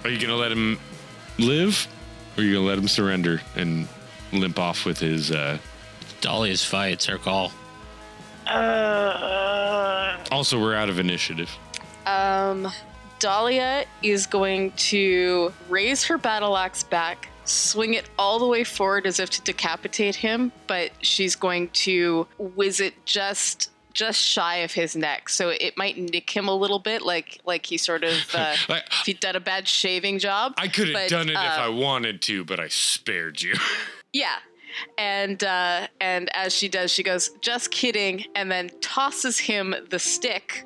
[0.04, 0.78] Are you gonna let him
[1.38, 1.88] live,
[2.36, 3.88] or are you gonna let him surrender and
[4.32, 5.30] limp off with his?
[5.30, 5.58] Uh...
[6.20, 6.94] Dahlia's fight.
[6.94, 7.52] It's her call.
[10.30, 11.50] Also, we're out of initiative.
[12.06, 12.68] Um,
[13.18, 19.06] Dahlia is going to raise her battle axe back, swing it all the way forward
[19.06, 24.72] as if to decapitate him, but she's going to whiz it just just shy of
[24.72, 28.34] his neck, so it might nick him a little bit, like like he sort of
[28.34, 30.52] uh, Like, if he'd done a bad shaving job.
[30.58, 33.54] I could have done it if uh, I wanted to, but I spared you.
[34.16, 34.37] Yeah.
[34.96, 39.98] And uh, and as she does, she goes, "Just kidding," and then tosses him the
[39.98, 40.64] stick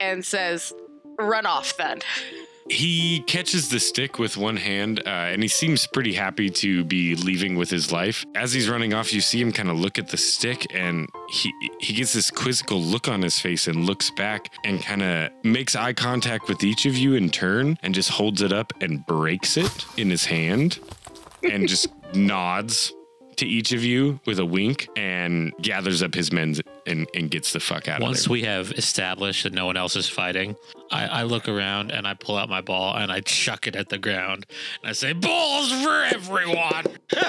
[0.00, 0.72] and says,
[1.18, 2.00] "Run off then."
[2.70, 7.14] he catches the stick with one hand, uh, and he seems pretty happy to be
[7.14, 8.24] leaving with his life.
[8.34, 11.52] As he's running off, you see him kind of look at the stick, and he
[11.78, 15.76] he gets this quizzical look on his face and looks back and kind of makes
[15.76, 19.56] eye contact with each of you in turn, and just holds it up and breaks
[19.56, 20.78] it in his hand,
[21.42, 22.92] and just nods
[23.36, 26.54] to each of you with a wink and gathers up his men
[26.86, 28.30] and, and gets the fuck out Once of there.
[28.30, 30.54] Once we have established that no one else is fighting,
[30.90, 33.88] I, I look around and I pull out my ball and I chuck it at
[33.88, 34.46] the ground.
[34.82, 36.84] And I say, Balls for everyone!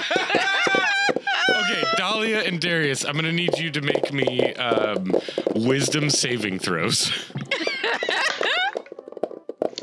[1.48, 5.14] Okay, Dahlia and Darius, I'm gonna need you to make me um,
[5.54, 7.12] wisdom saving throws.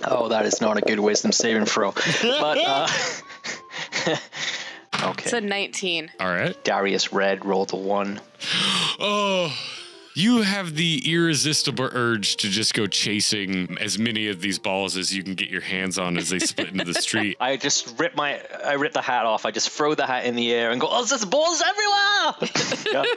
[0.05, 1.93] Oh, that is not a good wisdom saving throw.
[1.93, 2.89] But, uh.
[4.95, 5.25] okay.
[5.25, 6.11] It's a 19.
[6.21, 6.65] All right.
[6.65, 8.21] Darius Red rolled a 1.
[9.01, 9.53] Oh,
[10.15, 15.15] you have the irresistible urge to just go chasing as many of these balls as
[15.15, 17.37] you can get your hands on as they split into the street.
[17.41, 19.47] I just rip my, I rip the hat off.
[19.47, 23.05] I just throw the hat in the air and go, oh, there's balls everywhere!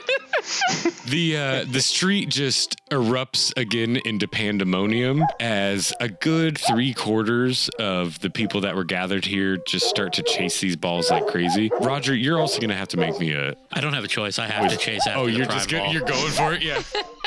[1.06, 8.18] The uh, the street just erupts again into pandemonium as a good three quarters of
[8.20, 11.70] the people that were gathered here just start to chase these balls like crazy.
[11.80, 13.54] Roger, you're also gonna have to make me a.
[13.72, 14.40] I don't have a choice.
[14.40, 16.82] I have to chase after Oh, you're prime just go- you're going for it, yeah.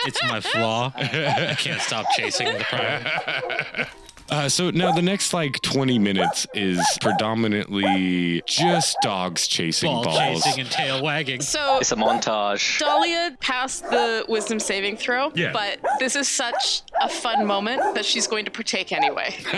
[0.06, 0.92] It's my flaw.
[0.98, 3.88] I can't stop chasing the prime.
[4.32, 10.44] Uh, so now the next like 20 minutes is predominantly just dogs chasing Ball balls.
[10.44, 11.42] chasing and tail wagging.
[11.42, 12.78] So It's a montage.
[12.78, 15.52] Dahlia passed the wisdom saving throw, Yeah.
[15.52, 19.34] but this is such a fun moment that she's going to partake anyway.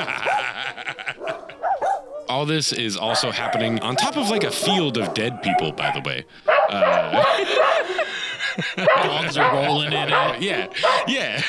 [2.30, 5.92] All this is also happening on top of like a field of dead people, by
[5.92, 6.24] the way.
[8.78, 10.42] Dogs are rolling in it.
[10.42, 10.68] Yeah,
[11.08, 11.42] yeah.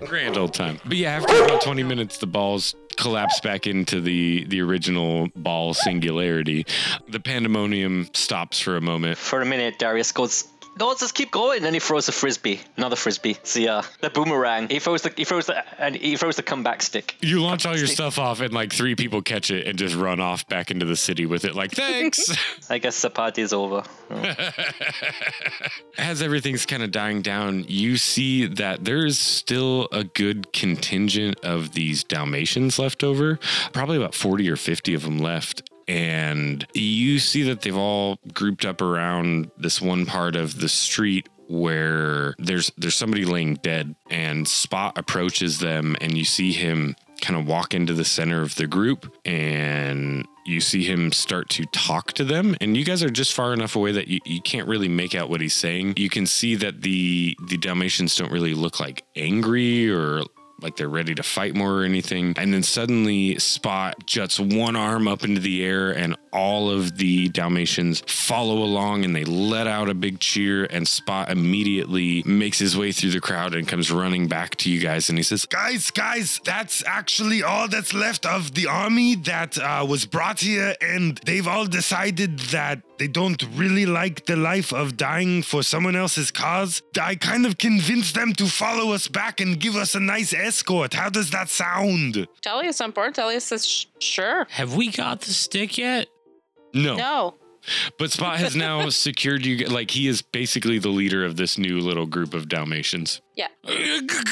[0.06, 0.80] Grand old time.
[0.84, 5.74] But yeah, after about 20 minutes, the balls collapse back into the the original ball
[5.74, 6.64] singularity.
[7.08, 9.18] The pandemonium stops for a moment.
[9.18, 10.44] For a minute, Darius goes,
[10.78, 13.32] "No, let's just keep going." And he throws a frisbee, another frisbee.
[13.32, 14.68] It's the uh, the boomerang.
[14.68, 17.16] He throws the he throws the and he throws the comeback stick.
[17.20, 20.20] You launch all your stuff off, and like three people catch it and just run
[20.20, 21.54] off back into the city with it.
[21.54, 22.34] Like, thanks.
[22.70, 23.82] I guess the party is over.
[25.98, 31.72] As everything's kind of dying down, you see that there's still a good contingent of
[31.72, 33.38] these Dalmatians left over,
[33.72, 35.70] probably about 40 or 50 of them left.
[35.88, 41.28] And you see that they've all grouped up around this one part of the street
[41.48, 47.38] where there's there's somebody laying dead and Spot approaches them and you see him kind
[47.38, 52.12] of walk into the center of the group and you see him start to talk
[52.12, 52.54] to them.
[52.60, 55.30] And you guys are just far enough away that you, you can't really make out
[55.30, 55.94] what he's saying.
[55.96, 60.22] You can see that the the dalmatians don't really look like angry or
[60.64, 62.34] like they're ready to fight more or anything.
[62.36, 67.28] And then suddenly spot juts one arm up into the air and all of the
[67.28, 72.76] dalmatians follow along and they let out a big cheer and spot immediately makes his
[72.76, 75.90] way through the crowd and comes running back to you guys and he says Guys,
[75.90, 81.18] guys, that's actually all that's left of the army that uh, was brought here, and
[81.24, 86.30] they've all decided that they don't really like the life of dying for someone else's
[86.30, 86.82] cause.
[87.00, 90.94] I kind of convinced them to follow us back and give us a nice escort.
[90.94, 92.26] How does that sound?
[92.42, 93.14] Dahlia's on board.
[93.14, 94.46] Dahlia says, "Sh- sure.
[94.50, 96.08] Have we got the stick yet?
[96.74, 97.34] No No.
[97.98, 99.66] But Spot has now secured you.
[99.66, 103.20] Like he is basically the leader of this new little group of Dalmatians.
[103.36, 103.48] Yeah.
[103.66, 103.72] Uh,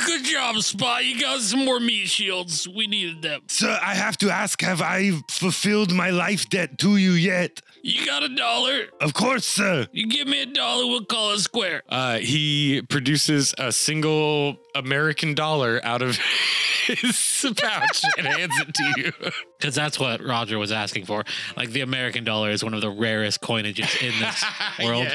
[0.07, 1.05] good job, Spot.
[1.05, 2.69] You got some more meat shields.
[2.69, 3.43] We needed them.
[3.49, 7.61] Sir, I have to ask, have I fulfilled my life debt to you yet?
[7.85, 8.87] You got a dollar?
[9.01, 9.87] Of course, sir.
[9.91, 11.83] You give me a dollar, we'll call it square.
[11.89, 16.17] Uh, he produces a single American dollar out of
[16.87, 19.13] his pouch and hands it to you.
[19.59, 21.23] Because that's what Roger was asking for.
[21.57, 24.45] Like the American dollar is one of the rarest coinages in this
[24.85, 25.07] world.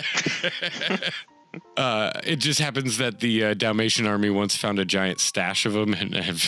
[1.75, 5.73] Uh, it just happens that the uh, Dalmatian army once found a giant stash of
[5.73, 6.47] them and have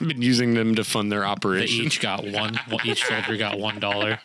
[0.00, 2.58] been using them to fund their They each got one.
[2.84, 4.18] Each soldier got one dollar.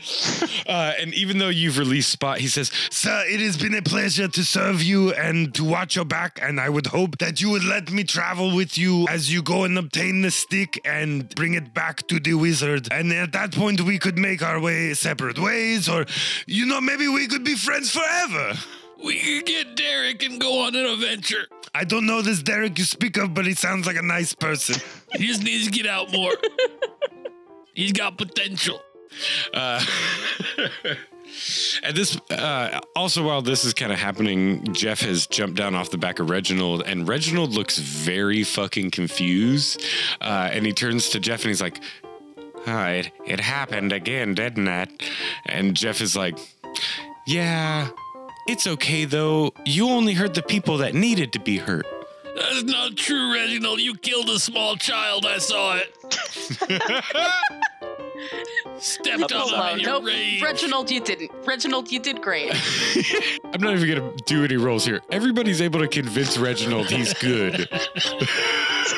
[0.66, 4.28] Uh, and even though you've released Spot, he says, Sir, it has been a pleasure
[4.28, 7.64] to serve you and to watch your back, and I would hope that you would
[7.64, 11.74] let me travel with you as you go and obtain the stick and bring it
[11.74, 12.88] back to the wizard.
[12.92, 16.06] And at that point, we could make our way separate ways, or,
[16.46, 18.52] you know, maybe we could be friends forever.
[19.02, 21.46] We could get Derek and go on an adventure.
[21.74, 24.76] I don't know this Derek you speak of, but he sounds like a nice person.
[25.14, 26.32] He just needs to get out more.
[27.74, 28.80] He's got potential.
[29.54, 29.84] Uh,
[31.82, 35.90] and this, uh, also while this is kind of happening, Jeff has jumped down off
[35.90, 39.82] the back of Reginald, and Reginald looks very fucking confused.
[40.20, 41.80] Uh, and he turns to Jeff and he's like,
[42.66, 45.02] "Ah, it, it happened again, didn't it?
[45.46, 46.38] And Jeff is like,
[47.26, 47.88] Yeah,
[48.46, 49.52] it's okay though.
[49.64, 51.86] You only hurt the people that needed to be hurt.
[52.36, 53.80] That's not true, Reginald.
[53.80, 55.26] You killed a small child.
[55.26, 55.94] I saw it.
[58.78, 60.04] Stepped on him in your Nope.
[60.06, 60.42] rage.
[60.42, 61.30] Reginald, you didn't.
[61.44, 62.52] Reginald, you did great.
[63.52, 65.00] I'm not even gonna do any rolls here.
[65.10, 67.68] Everybody's able to convince Reginald he's good.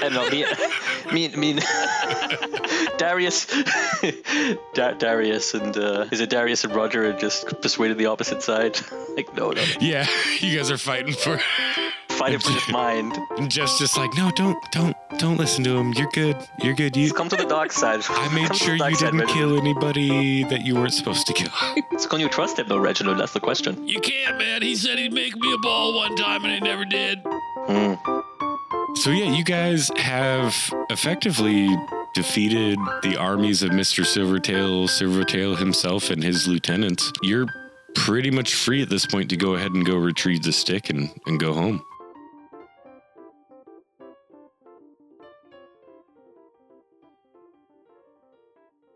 [0.02, 0.44] And no, me,
[1.12, 1.52] me, me,
[2.98, 3.46] Darius,
[4.74, 8.78] da- Darius, and uh, is it Darius and Roger are just persuaded the opposite side?
[9.16, 10.06] Like, no, no, Yeah,
[10.40, 11.38] you guys are fighting for.
[12.22, 13.18] Fight it his mind.
[13.48, 15.92] Jeff's just like, no, don't, don't, don't listen to him.
[15.94, 16.36] You're good.
[16.62, 16.96] You're good.
[16.96, 17.12] You.
[17.12, 18.00] Come to the dark side.
[18.08, 19.30] I made Come sure you side, didn't Reginald.
[19.30, 21.50] kill anybody that you weren't supposed to kill.
[21.98, 23.18] So can you trust him though, Reginald?
[23.18, 23.86] That's the question.
[23.86, 24.62] You can't, man.
[24.62, 27.20] He said he'd make me a ball one time, and he never did.
[27.24, 27.94] Hmm.
[28.96, 30.54] So yeah, you guys have
[30.90, 31.68] effectively
[32.14, 34.04] defeated the armies of Mr.
[34.04, 37.12] Silvertail, Silvertail himself, and his lieutenants.
[37.22, 37.46] You're
[37.94, 41.10] pretty much free at this point to go ahead and go retrieve the stick and,
[41.26, 41.84] and go home.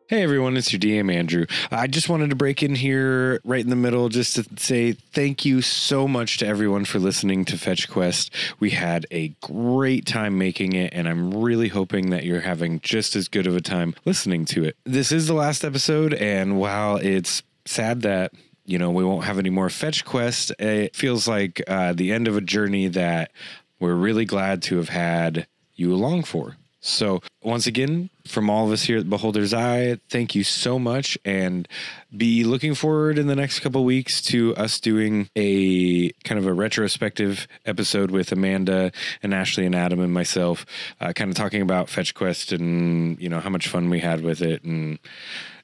[0.09, 1.47] Hey everyone, it's your DM Andrew.
[1.73, 5.45] I just wanted to break in here right in the middle just to say thank
[5.45, 8.33] you so much to everyone for listening to Fetch Quest.
[8.61, 13.17] We had a great time making it, and I'm really hoping that you're having just
[13.17, 14.77] as good of a time listening to it.
[14.85, 18.31] This is the last episode, and while it's sad that
[18.65, 22.29] you know we won't have any more Fetch Quest, it feels like uh, the end
[22.29, 23.33] of a journey that
[23.81, 26.59] we're really glad to have had you along for.
[26.87, 31.19] So, once again, from all of us here at Beholder's Eye, thank you so much.
[31.25, 31.67] And
[32.17, 36.53] be looking forward in the next couple weeks to us doing a kind of a
[36.53, 40.65] retrospective episode with Amanda and Ashley and Adam and myself,
[41.01, 44.21] uh, kind of talking about Fetch Quest and, you know, how much fun we had
[44.21, 45.01] with it and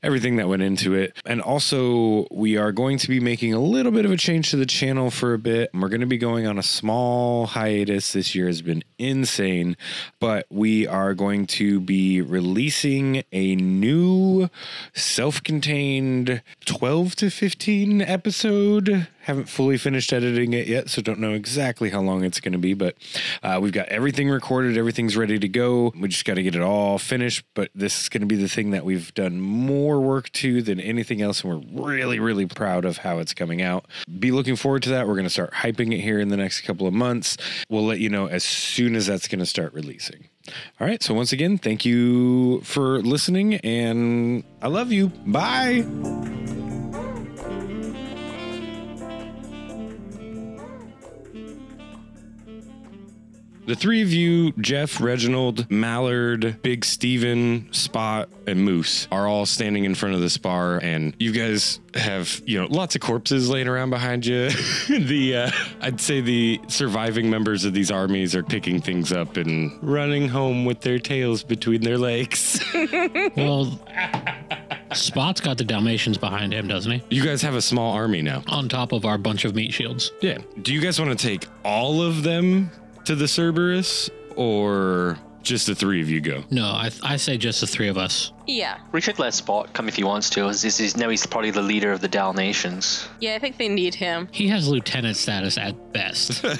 [0.03, 1.16] everything that went into it.
[1.24, 4.57] And also, we are going to be making a little bit of a change to
[4.57, 5.70] the channel for a bit.
[5.72, 8.12] We're going to be going on a small hiatus.
[8.12, 9.76] This year has been insane,
[10.20, 14.48] but we are going to be releasing a new
[14.94, 19.09] self contained 12 to 15 episode.
[19.23, 22.59] Haven't fully finished editing it yet, so don't know exactly how long it's going to
[22.59, 22.97] be, but
[23.43, 24.77] uh, we've got everything recorded.
[24.77, 25.93] Everything's ready to go.
[25.97, 28.49] We just got to get it all finished, but this is going to be the
[28.49, 32.85] thing that we've done more work to than anything else, and we're really, really proud
[32.85, 33.87] of how it's coming out.
[34.18, 35.07] Be looking forward to that.
[35.07, 37.37] We're going to start hyping it here in the next couple of months.
[37.68, 40.29] We'll let you know as soon as that's going to start releasing.
[40.81, 41.03] All right.
[41.03, 45.09] So, once again, thank you for listening, and I love you.
[45.27, 45.87] Bye.
[53.64, 59.84] The three of you, Jeff, Reginald, Mallard, Big Steven, Spot, and Moose, are all standing
[59.84, 63.68] in front of the bar, and you guys have, you know, lots of corpses laying
[63.68, 64.50] around behind you.
[64.88, 65.50] the, uh,
[65.80, 70.64] I'd say the surviving members of these armies are picking things up and running home
[70.64, 72.62] with their tails between their legs.
[73.36, 73.78] Well,
[74.92, 77.02] Spot's got the Dalmatians behind him, doesn't he?
[77.10, 78.42] you guys have a small army now.
[78.48, 80.12] On top of our bunch of meat shields.
[80.20, 80.38] Yeah.
[80.60, 82.70] Do you guys want to take all of them
[83.07, 86.44] to the Cerberus, or just the three of you go?
[86.50, 88.32] No, I, I say just the three of us.
[88.46, 88.78] Yeah.
[88.92, 90.46] Richard let Spot come if he wants to.
[90.46, 93.09] As he's, now he's probably the leader of the Dalmatians.
[93.20, 94.28] Yeah, I think they need him.
[94.30, 96.44] He has lieutenant status at best.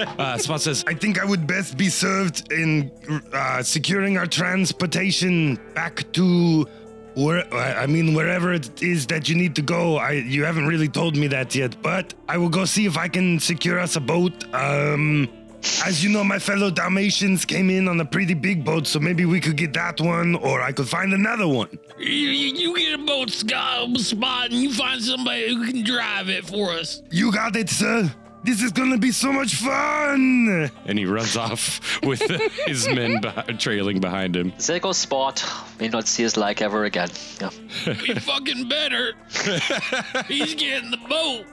[0.00, 2.90] Uh, Spot says, I think I would best be served in
[3.32, 6.66] uh, securing our transportation back to
[7.14, 9.96] where I mean wherever it is that you need to go.
[9.96, 13.08] I you haven't really told me that yet, but I will go see if I
[13.08, 14.44] can secure us a boat.
[14.54, 15.28] Um
[15.84, 19.24] as you know, my fellow Dalmatians came in on a pretty big boat, so maybe
[19.24, 21.78] we could get that one, or I could find another one.
[21.98, 26.70] you, you get a boat spot and you find somebody who can drive it for
[26.70, 27.02] us.
[27.10, 28.10] You got it, sir.
[28.42, 30.70] This is gonna be so much fun.
[30.86, 32.20] and he runs off with
[32.66, 34.52] his men beh- trailing behind him.
[34.66, 35.44] There goes Spot.
[35.78, 37.10] May not see his like ever again.
[37.40, 37.50] Yeah.
[37.86, 39.12] We fucking better.
[40.26, 41.44] He's getting the boat.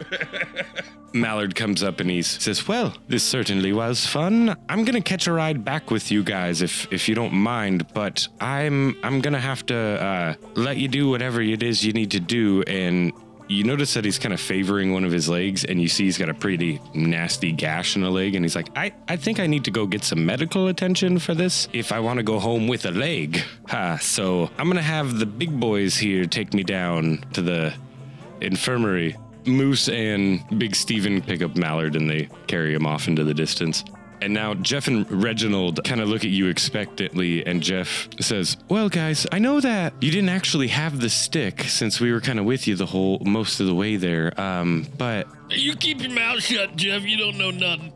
[1.13, 4.55] Mallard comes up and he says, "Well, this certainly was fun.
[4.69, 8.27] I'm gonna catch a ride back with you guys if if you don't mind, but
[8.39, 12.19] I'm I'm gonna have to uh, let you do whatever it is you need to
[12.19, 13.13] do." And
[13.47, 16.17] you notice that he's kind of favoring one of his legs, and you see he's
[16.17, 19.47] got a pretty nasty gash in a leg, and he's like, "I I think I
[19.47, 22.67] need to go get some medical attention for this if I want to go home
[22.67, 23.97] with a leg." Ha!
[24.01, 27.73] So I'm gonna have the big boys here take me down to the
[28.41, 29.15] infirmary.
[29.45, 33.83] Moose and Big Steven pick up Mallard and they carry him off into the distance.
[34.21, 38.89] And now Jeff and Reginald kind of look at you expectantly, and Jeff says, "Well,
[38.89, 42.45] guys, I know that you didn't actually have the stick since we were kind of
[42.45, 44.39] with you the whole most of the way there.
[44.39, 47.03] Um, but You keep your mouth shut, Jeff.
[47.03, 47.93] You don't know nothing.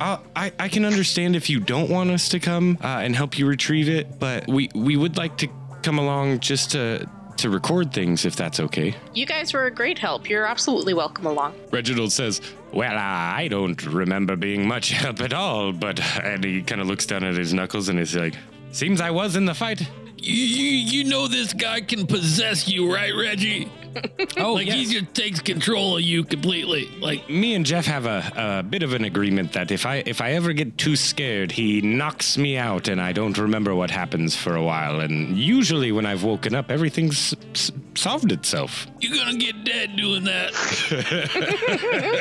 [0.00, 3.38] uh, I I can understand if you don't want us to come uh, and help
[3.38, 5.48] you retrieve it, but we we would like to
[5.82, 7.06] come along just to
[7.36, 10.28] to record things if that's okay." You guys were a great help.
[10.28, 11.54] You're absolutely welcome along.
[11.70, 12.40] Reginald says,
[12.72, 16.00] Well, I don't remember being much help at all, but.
[16.22, 18.34] And he kind of looks down at his knuckles and is like,
[18.72, 19.80] Seems I was in the fight.
[20.16, 23.70] You, you, you know this guy can possess you, right, Reggie?
[24.36, 26.88] Oh, Like he just takes control of you completely.
[27.00, 30.20] Like Me and Jeff have a, a bit of an agreement that if I if
[30.20, 34.36] I ever get too scared, he knocks me out and I don't remember what happens
[34.36, 35.00] for a while.
[35.00, 38.86] And usually when I've woken up, everything's s- solved itself.
[39.00, 40.52] you're gonna get dead doing that.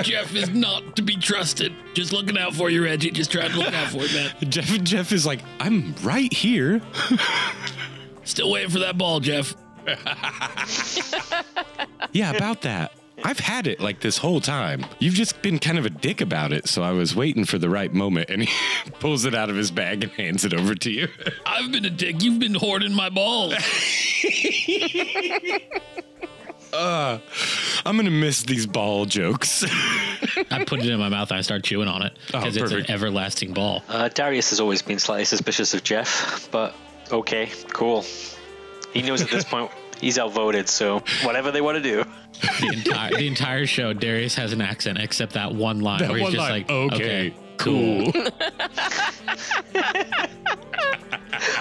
[0.03, 1.74] Jeff is not to be trusted.
[1.93, 3.11] Just looking out for you, Reggie.
[3.11, 4.32] Just trying to look out for you, man.
[4.49, 6.82] Jeff and Jeff is like, I'm right here.
[8.24, 9.55] Still waiting for that ball, Jeff.
[12.11, 12.93] Yeah, about that.
[13.23, 14.85] I've had it like this whole time.
[14.99, 17.69] You've just been kind of a dick about it, so I was waiting for the
[17.69, 18.29] right moment.
[18.29, 18.43] And
[18.85, 21.07] he pulls it out of his bag and hands it over to you.
[21.45, 22.23] I've been a dick.
[22.23, 23.53] You've been hoarding my balls.
[26.73, 27.19] uh,
[27.85, 29.63] I'm gonna miss these ball jokes.
[30.51, 32.71] I put it in my mouth and I start chewing on it Oh, because it's
[32.71, 33.83] an everlasting ball.
[33.87, 36.73] Uh, Darius has always been slightly suspicious of Jeff, but
[37.11, 38.05] okay, cool.
[38.93, 42.03] He knows at this point he's outvoted, so whatever they want to do.
[42.61, 46.19] The entire the entire show, Darius has an accent except that one line That where
[46.19, 46.51] he's just line.
[46.51, 48.11] like, Okay, okay, cool.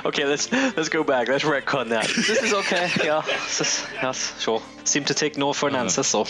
[0.04, 1.28] Okay, let's let's go back.
[1.28, 2.06] Let's retcon that.
[2.06, 2.88] This is okay.
[3.04, 4.62] Yeah, this is, yes, sure.
[4.84, 5.84] Seem to take no for an uh-huh.
[5.84, 6.26] answer, so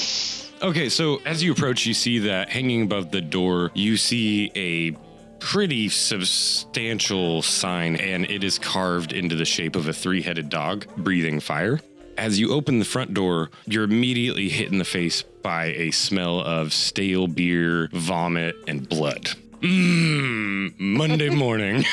[0.61, 4.96] Okay, so as you approach, you see that hanging above the door, you see a
[5.41, 10.86] pretty substantial sign, and it is carved into the shape of a three headed dog
[10.97, 11.80] breathing fire.
[12.16, 16.41] As you open the front door, you're immediately hit in the face by a smell
[16.41, 19.30] of stale beer, vomit, and blood.
[19.61, 21.84] Mmm, Monday morning.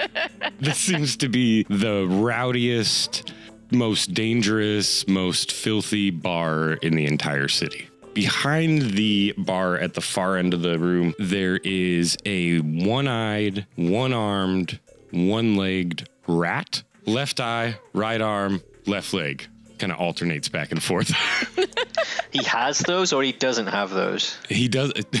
[0.60, 3.32] this seems to be the rowdiest,
[3.70, 7.88] most dangerous, most filthy bar in the entire city.
[8.14, 13.66] Behind the bar at the far end of the room, there is a one eyed,
[13.74, 14.78] one armed,
[15.10, 16.84] one legged rat.
[17.06, 19.48] Left eye, right arm, left leg.
[19.78, 21.08] Kind of alternates back and forth.
[22.32, 24.36] he has those or he doesn't have those.
[24.48, 24.92] he does.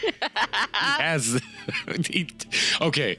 [0.00, 0.10] he
[0.72, 1.40] has.
[2.08, 2.28] he,
[2.80, 3.18] okay,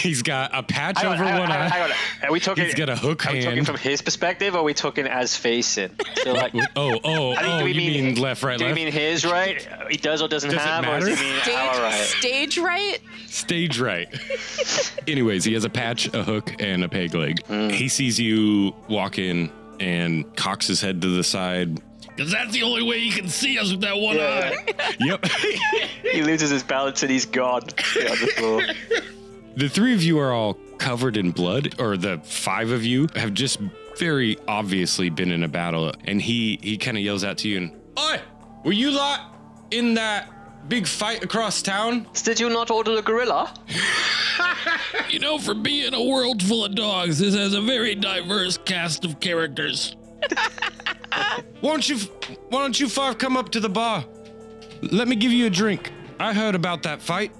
[0.00, 1.68] he's got a patch Hang on, over hang on, one hang eye.
[1.68, 1.90] hang on.
[2.28, 2.64] Are we talking?
[2.64, 5.36] He's got a hook Are we talking from his perspective, or are we talking as
[5.36, 5.90] facing?
[6.22, 7.58] So like, Oh, oh, I think, oh!
[7.58, 8.78] do we you mean, left, right, Do left?
[8.78, 9.66] you mean his right?
[9.90, 11.22] He does or doesn't Does have, or does he matter?
[11.22, 12.04] mean Stage, our right?
[12.04, 12.98] stage right?
[13.26, 14.20] Stage right.
[15.06, 17.44] Anyways, he has a patch, a hook, and a peg leg.
[17.46, 17.68] Hmm.
[17.68, 19.50] He sees you walk in
[19.82, 21.80] and cocks his head to the side.
[22.16, 24.52] Because that's the only way he can see us with that one Yeah.
[24.78, 24.94] eye.
[25.00, 25.26] Yep.
[26.12, 27.62] He loses his balance and he's gone.
[27.62, 28.62] On the floor.
[29.56, 33.32] the three of you are all covered in blood, or the five of you have
[33.34, 33.58] just
[33.96, 35.92] very obviously been in a battle.
[36.04, 38.20] And he he kind of yells out to you and, "Oi,
[38.64, 39.34] were you lot
[39.70, 40.28] in that
[40.68, 43.52] big fight across town?" Did you not order the gorilla?
[45.08, 49.04] You know, for being a world full of dogs, this has a very diverse cast
[49.04, 49.94] of characters.
[51.60, 51.98] Why don't you
[52.48, 54.04] Why don't you five come up to the bar?
[54.80, 55.92] Let me give you a drink.
[56.18, 57.32] I heard about that fight.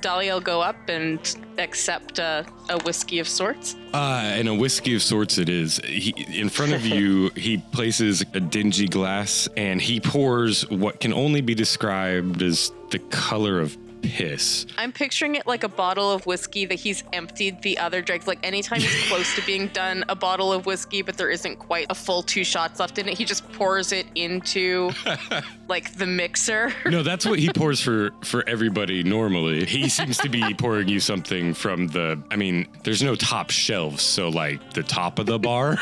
[0.00, 1.18] Dahlia will go up and
[1.58, 3.76] accept a, a whiskey of sorts.
[3.92, 5.78] Uh, and a whiskey of sorts it is.
[5.78, 11.12] He, in front of you, he places a dingy glass and he pours what can
[11.12, 14.66] only be described as the color of piss.
[14.78, 18.26] I'm picturing it like a bottle of whiskey that he's emptied the other dregs.
[18.26, 21.86] Like anytime he's close to being done a bottle of whiskey, but there isn't quite
[21.90, 24.90] a full two shots left in it, he just pours it into
[25.68, 26.72] like the mixer.
[26.86, 29.64] No, that's what he pours for for everybody normally.
[29.64, 34.02] He seems to be pouring you something from the I mean, there's no top shelves,
[34.02, 35.78] so like the top of the bar.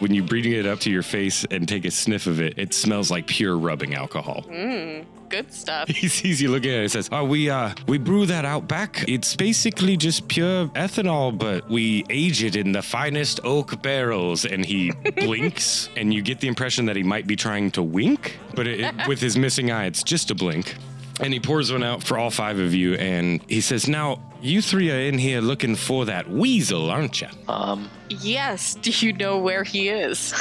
[0.00, 2.74] when you bring it up to your face and take a sniff of it, it
[2.74, 4.44] smells like pure rubbing alcohol.
[4.48, 5.06] Mm.
[5.28, 5.88] Good stuff.
[5.88, 8.66] He sees you looking at it and says, Oh, we uh we brew that out
[8.68, 9.04] back.
[9.08, 14.44] It's basically just pure ethanol, but we age it in the finest oak barrels.
[14.44, 18.38] And he blinks, and you get the impression that he might be trying to wink,
[18.54, 20.74] but it, it- with his missing eye, it's just a blink.
[21.20, 24.62] And he pours one out for all five of you, and he says, Now, you
[24.62, 27.26] three are in here looking for that weasel, aren't you?
[27.48, 28.76] Um, Yes.
[28.76, 30.32] Do you know where he is?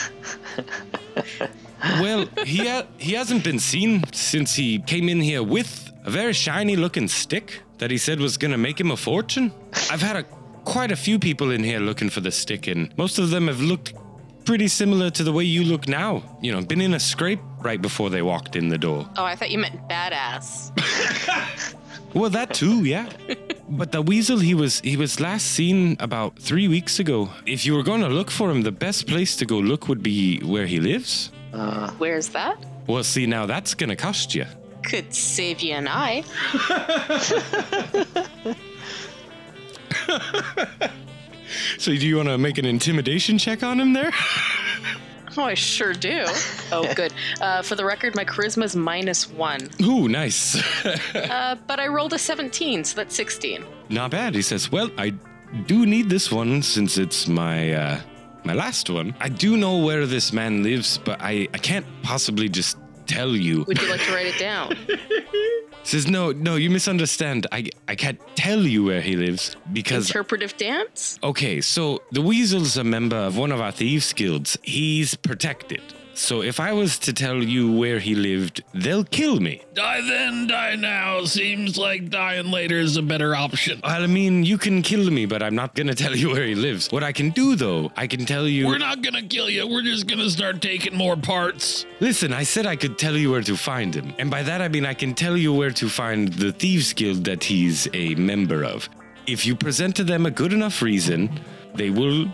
[1.82, 6.34] Well, he ha- he hasn't been seen since he came in here with a very
[6.34, 9.52] shiny looking stick that he said was gonna make him a fortune.
[9.92, 10.24] I've had a
[10.66, 13.62] quite a few people in here looking for the stick, and most of them have
[13.62, 13.94] looked
[14.46, 16.24] pretty similar to the way you look now.
[16.42, 19.08] You know, been in a scrape right before they walked in the door.
[19.18, 20.72] Oh, I thought you meant badass.
[22.14, 23.10] Well, that too, yeah.
[23.70, 27.30] But the weasel, he was he was last seen about three weeks ago.
[27.46, 30.02] If you were going to look for him, the best place to go look would
[30.02, 31.32] be where he lives.
[31.98, 32.64] Where's that?
[32.88, 34.46] Well, see, now that's gonna cost you.
[34.84, 36.24] Could save you an eye.
[41.78, 44.12] So, do you want to make an intimidation check on him there?
[45.40, 46.24] Oh, I sure do.
[46.72, 47.14] Oh, good.
[47.40, 49.70] Uh, for the record, my charisma's minus one.
[49.84, 50.60] Ooh, nice.
[51.16, 53.64] Uh, but I rolled a 17, so that's 16.
[53.90, 54.34] Not bad.
[54.34, 55.14] He says, "Well, I
[55.68, 58.00] do need this one since it's my uh,
[58.48, 59.14] my last one.
[59.20, 63.66] I do know where this man lives, but I I can't possibly just tell you."
[63.68, 64.74] Would you like to write it down?
[65.84, 67.48] says, "No, no, you misunderstand.
[67.52, 71.20] I I can't tell you where he lives because." Interpretive dance?
[71.24, 74.58] Okay, so the Weasel's a member of one of our thieves guilds.
[74.64, 75.82] He's protected.
[76.18, 79.62] So if I was to tell you where he lived, they'll kill me.
[79.76, 81.24] Die then, die now.
[81.26, 83.80] Seems like dying later is a better option.
[83.84, 86.92] I mean, you can kill me, but I'm not gonna tell you where he lives.
[86.92, 88.66] What I can do, though, I can tell you.
[88.66, 89.68] We're not gonna kill you.
[89.68, 91.86] We're just gonna start taking more parts.
[92.00, 94.12] Listen, I said I could tell you where to find him.
[94.18, 97.26] And by that I mean I can tell you where to find the Thieves Guild
[97.26, 98.90] that he's a member of.
[99.28, 101.40] If you present to them a good enough reason,
[101.76, 102.26] they will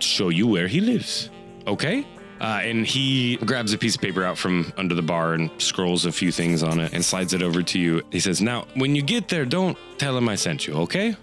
[0.00, 1.30] show you where he lives.
[1.68, 2.04] Okay?
[2.42, 6.06] Uh, and he grabs a piece of paper out from under the bar and scrolls
[6.06, 8.02] a few things on it and slides it over to you.
[8.10, 11.14] He says, Now, when you get there, don't tell him I sent you, okay?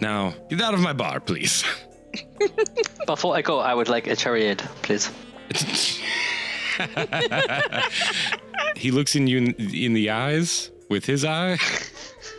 [0.00, 1.64] Now, get out of my bar, please.
[3.06, 5.10] Before I go, I would like a chariot, please.
[8.76, 11.58] he looks in you in, in the eyes with his eye,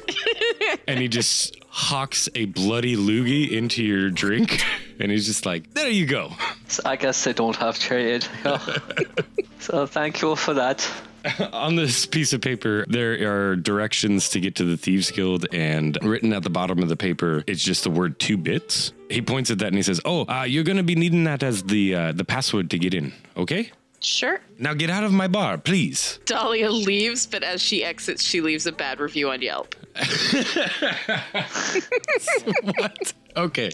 [0.88, 4.64] and he just hawks a bloody loogie into your drink,
[5.00, 6.32] and he's just like, "There you go."
[6.70, 8.28] So I guess I don't have trade.
[9.60, 10.90] So thank you for that.
[11.52, 15.98] On this piece of paper, there are directions to get to the Thieves Guild, and
[16.02, 18.94] written at the bottom of the paper, it's just the word two bits.
[19.10, 21.64] He points at that and he says, "Oh, uh, you're gonna be needing that as
[21.64, 23.72] the uh, the password to get in, okay?"
[24.02, 24.40] Sure.
[24.58, 26.20] Now get out of my bar, please.
[26.26, 29.76] Dahlia leaves, but as she exits, she leaves a bad review on Yelp.
[33.36, 33.70] Okay.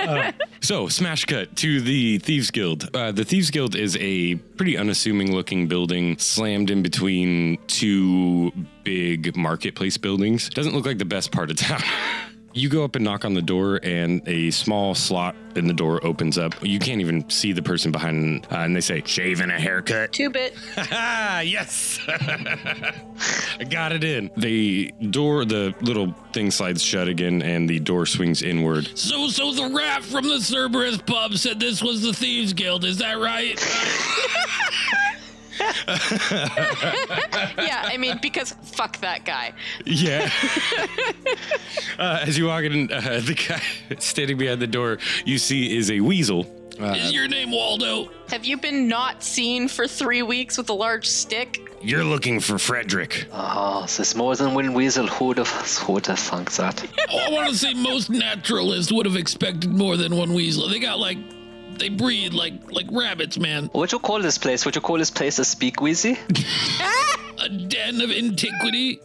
[0.00, 2.88] Uh, so, smash cut to the Thieves Guild.
[2.94, 8.52] Uh, the Thieves Guild is a pretty unassuming looking building slammed in between two
[8.82, 10.48] big marketplace buildings.
[10.50, 11.82] Doesn't look like the best part of town.
[12.54, 16.04] You go up and knock on the door, and a small slot in the door
[16.06, 16.54] opens up.
[16.62, 20.12] You can't even see the person behind, uh, and they say, "Shave and a haircut."
[20.12, 20.54] Two bit.
[21.44, 21.98] Yes.
[22.08, 24.30] I got it in.
[24.36, 28.88] The door, the little thing slides shut again, and the door swings inward.
[28.96, 32.84] So, so the rat from the Cerberus pub said this was the Thieves Guild.
[32.84, 33.58] Is that right?
[37.58, 39.52] yeah, I mean, because fuck that guy.
[39.84, 40.30] Yeah.
[41.98, 43.62] uh, as you walk in, uh, the guy
[43.98, 46.46] standing behind the door you see is a weasel.
[46.80, 48.10] Uh, Is your name Waldo?
[48.30, 51.60] Have you been not seen for three weeks with a large stick?
[51.80, 53.26] You're looking for Frederick.
[53.32, 55.06] Oh, this is more than Wind Weasel.
[55.06, 56.84] Who would have, who would have thunk that?
[57.12, 60.66] Oh, I want to say most naturalists would have expected more than one weasel.
[60.68, 61.18] They got like,
[61.78, 63.70] they breed like like rabbits, man.
[63.72, 64.64] What you call this place?
[64.64, 66.18] What you call this place a speakeasy?
[67.36, 69.00] A den of antiquity.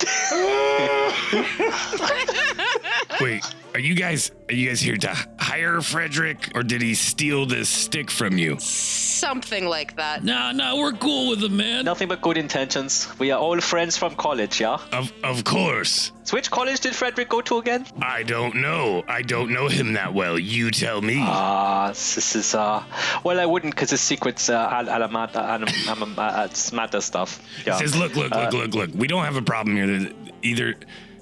[3.20, 3.42] Wait,
[3.74, 7.68] are you guys are you guys here to hire Frederick, or did he steal this
[7.68, 8.56] stick from you?
[8.60, 10.22] Something like that.
[10.24, 11.84] Nah, nah, we're cool with them, man.
[11.84, 13.08] Nothing but good intentions.
[13.18, 14.78] We are all friends from college, yeah?
[14.92, 16.12] Of of course.
[16.24, 17.86] So which college did Frederick go to again?
[18.00, 19.02] I don't know.
[19.08, 20.38] I don't know him that well.
[20.38, 21.18] You tell me.
[21.20, 22.82] Ah, this is, uh,
[23.24, 27.40] well, I wouldn't because it's secrets, uh, al- alamata, alam- alam- uh, it's matter stuff.
[27.66, 27.76] Yeah.
[27.76, 28.90] says, look, look, look, look, look.
[28.94, 30.10] We don't have a problem here.
[30.42, 30.74] Either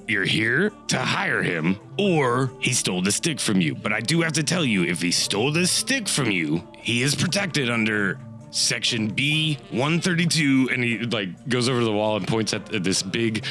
[0.09, 3.75] you're here to hire him, or he stole the stick from you.
[3.75, 7.03] But I do have to tell you, if he stole this stick from you, he
[7.03, 8.19] is protected under
[8.51, 10.69] section B 132.
[10.73, 13.45] And he like goes over to the wall and points at this big,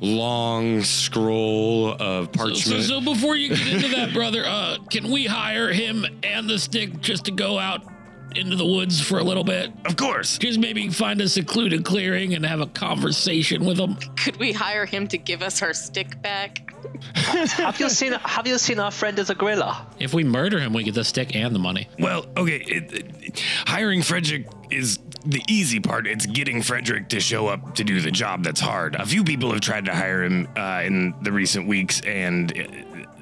[0.00, 2.84] long scroll of So, parchment.
[2.84, 7.00] so before you get into that, brother, uh, can we hire him and the stick
[7.00, 7.82] just to go out
[8.36, 9.70] into the woods for a little bit?
[9.84, 10.38] of course.
[10.38, 13.96] Just maybe find a secluded clearing and have a conversation with him.
[14.16, 16.72] Could we hire him to give us our stick back?
[17.14, 19.86] have you seen, have you seen our friend as a gorilla?
[19.98, 21.88] If we murder him, we get the stick and the money.
[21.98, 26.06] Well, okay, it, it- hiring Frederick is the easy part.
[26.06, 28.94] It's getting Frederick to show up to do the job that's hard.
[28.96, 32.50] A few people have tried to hire him uh, in the recent weeks, and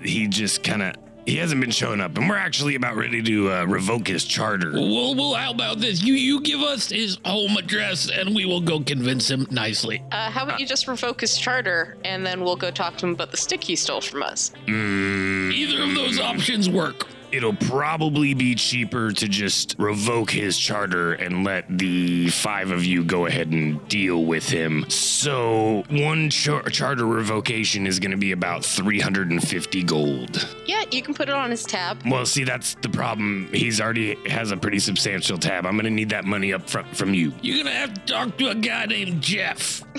[0.02, 0.94] he just kind of
[1.28, 2.16] he hasn't been showing up.
[2.16, 4.72] And we're actually about ready to uh, revoke his charter.
[4.72, 6.02] Well, well, how about this?
[6.02, 10.02] You you give us his home address and we will go convince him nicely.
[10.10, 13.12] Uh, how about you just revoke his charter and then we'll go talk to him
[13.12, 14.52] about the stick he stole from us?
[14.66, 17.06] Mm, Either of those options work.
[17.32, 23.04] It'll probably be cheaper to just revoke his charter and let the five of you
[23.04, 24.88] go ahead and deal with him.
[24.88, 30.48] So, one char- charter revocation is going to be about 350 gold.
[30.66, 31.98] Yeah, you can put it on his tab.
[32.06, 33.48] Well, see, that's the problem.
[33.52, 35.66] He's already has a pretty substantial tab.
[35.66, 37.32] I'm going to need that money up front from you.
[37.42, 39.82] You're gonna have to talk to a guy named Jeff.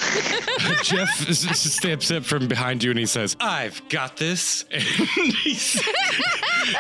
[0.84, 4.66] Jeff s- s- steps up from behind you and he says, I've got this.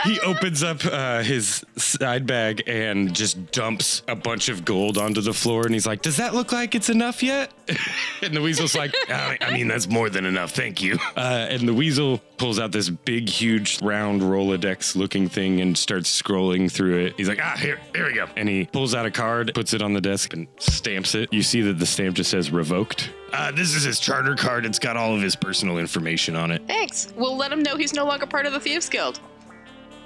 [0.06, 4.64] And he, op- opens up uh, his side bag and just dumps a bunch of
[4.64, 5.66] gold onto the floor.
[5.66, 7.52] And he's like, Does that look like it's enough yet?
[8.22, 10.52] and the weasel's like, I I mean, that's more than enough.
[10.52, 10.98] Thank you.
[11.18, 16.22] uh, and the weasel pulls out this big, huge, round Rolodex looking thing and starts
[16.22, 17.16] scrolling through it.
[17.18, 18.28] He's like, Ah, here, here we go.
[18.38, 21.34] and he pulls out a card, puts it on the desk, and stamps it.
[21.34, 23.12] You see that the stamp just says revoked.
[23.34, 24.66] Uh, this is his charter card.
[24.66, 26.66] It's got all of his personal information on it.
[26.66, 27.14] Thanks.
[27.18, 29.20] We'll let him know he's no longer part of the Thieves Guild.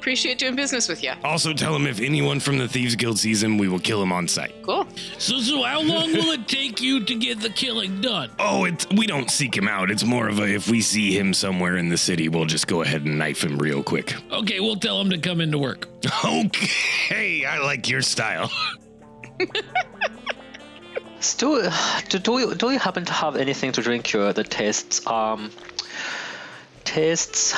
[0.04, 1.14] Appreciate doing business with you.
[1.24, 4.12] Also, tell him if anyone from the Thieves Guild sees him, we will kill him
[4.12, 4.54] on sight.
[4.62, 4.86] Cool.
[5.18, 8.30] So, so how long will it take you to get the killing done?
[8.38, 9.90] Oh, it's we don't seek him out.
[9.90, 12.82] It's more of a if we see him somewhere in the city, we'll just go
[12.82, 14.14] ahead and knife him real quick.
[14.30, 15.88] Okay, we'll tell him to come into work.
[16.26, 18.52] Okay, I like your style.
[21.22, 21.72] Still,
[22.10, 25.50] do, do, you, do you happen to have anything to drink here that tastes um
[26.84, 27.56] tastes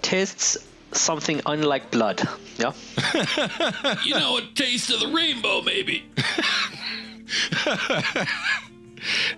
[0.00, 0.56] tastes
[0.92, 2.26] something unlike blood?
[2.58, 2.72] Yeah.
[4.04, 6.04] You know, a taste of the rainbow, maybe.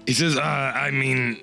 [0.06, 1.40] He says, uh, I mean,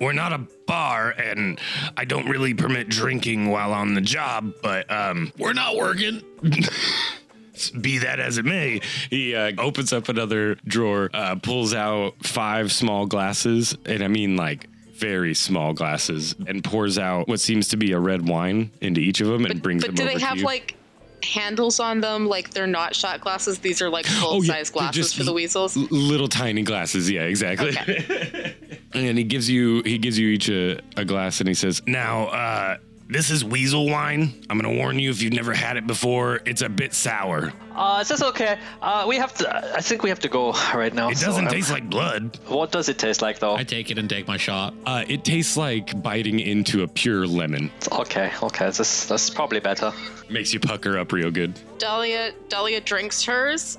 [0.00, 1.58] we're not a bar, and
[1.96, 6.20] I don't really permit drinking while on the job, but um, We're not working.
[7.80, 8.80] be that as it may,
[9.10, 14.36] He uh, opens up another drawer, uh, pulls out five small glasses, and I mean
[14.36, 19.00] like very small glasses, and pours out what seems to be a red wine into
[19.00, 20.76] each of them and brings but them do over they have like
[21.22, 22.26] handles on them?
[22.26, 23.58] Like they're not shot glasses.
[23.58, 25.76] These are like full Oh, yeah, size glasses for the weasels.
[25.76, 27.76] L- little tiny glasses, yeah, exactly.
[28.94, 32.26] and he gives you he gives you each a, a glass, and he says, now,
[32.28, 32.76] uh,
[33.14, 34.34] this is weasel wine.
[34.50, 37.52] I'm gonna warn you if you've never had it before, it's a bit sour.
[37.72, 38.58] Uh, is this okay?
[38.82, 39.76] Uh, we have to.
[39.76, 41.10] I think we have to go right now.
[41.10, 42.36] It so, doesn't um, taste like blood.
[42.48, 43.54] What does it taste like though?
[43.54, 44.74] I take it and take my shot.
[44.84, 47.70] uh, "It tastes like biting into a pure lemon.
[47.92, 49.92] Okay, okay, this that's probably better.
[50.28, 53.78] Makes you pucker up real good." Dahlia Dahlia drinks hers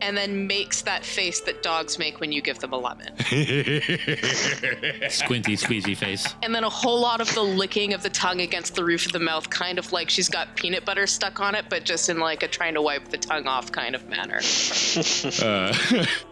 [0.00, 3.16] and then makes that face that dogs make when you give them a lemon.
[5.08, 6.26] Squinty, squeezy face.
[6.42, 9.12] And then a whole lot of the licking of the tongue against the roof of
[9.12, 12.18] the mouth, kind of like she's got peanut butter stuck on it, but just in
[12.18, 14.40] like a trying to wipe the tongue off kind of manner.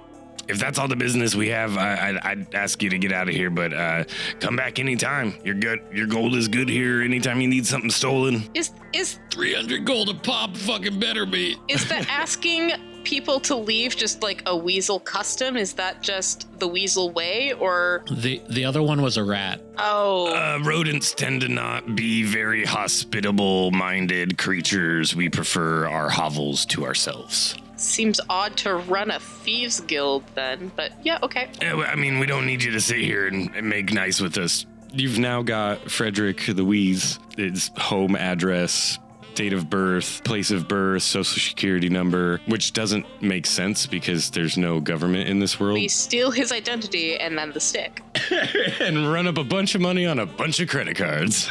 [0.49, 3.29] If that's all the business we have, I, I, I'd ask you to get out
[3.29, 3.51] of here.
[3.51, 4.05] But uh,
[4.41, 5.35] come back anytime.
[5.45, 7.03] Your good, your gold is good here.
[7.03, 8.49] Anytime you need something stolen.
[8.55, 11.57] Is is 300 gold a pop fucking better be.
[11.69, 12.73] is the asking
[13.05, 15.57] people to leave just like a weasel custom?
[15.57, 19.61] Is that just the weasel way or The the other one was a rat.
[19.79, 25.15] oh Uh, rodents tend to not be very hospitable-minded creatures.
[25.15, 27.57] We prefer our hovels to ourselves.
[27.77, 31.49] seems odd to run a thieves guild then, but yeah, okay.
[31.63, 34.67] I mean, we don't need you to sit here and, and make nice with us.
[34.93, 38.99] You've now got Frederick the Wheeze, his home address,
[39.39, 44.59] date of birth, place of birth, social security number, which doesn't make sense because there's
[44.59, 45.75] no government in this world.
[45.75, 48.03] We steal his identity and then the stick.
[48.81, 51.47] and run up a bunch of money on a bunch of credit cards.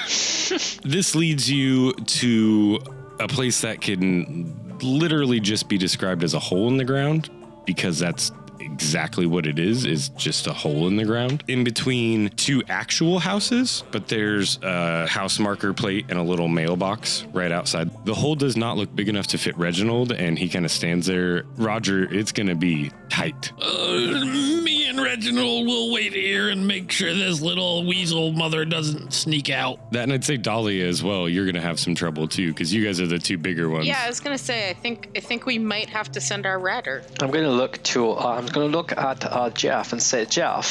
[0.83, 2.79] this leads you to
[3.21, 7.29] a place that can literally just be described as a hole in the ground
[7.65, 8.33] because that's
[8.71, 13.19] exactly what it is is just a hole in the ground in between two actual
[13.19, 18.35] houses but there's a house marker plate and a little mailbox right outside the hole
[18.35, 22.03] does not look big enough to fit reginald and he kind of stands there roger
[22.13, 24.25] it's gonna be tight Uh,
[24.63, 29.49] me and Reginald will wait here and make sure this little weasel mother doesn't sneak
[29.49, 29.91] out.
[29.91, 31.29] That and I'd say Dahlia as well.
[31.29, 33.85] You're gonna have some trouble too, because you guys are the two bigger ones.
[33.87, 36.59] Yeah, I was gonna say I think I think we might have to send our
[36.59, 37.03] ratter.
[37.21, 38.11] I'm gonna look to.
[38.11, 40.65] Uh, I'm gonna look at uh, Jeff and say, Jeff,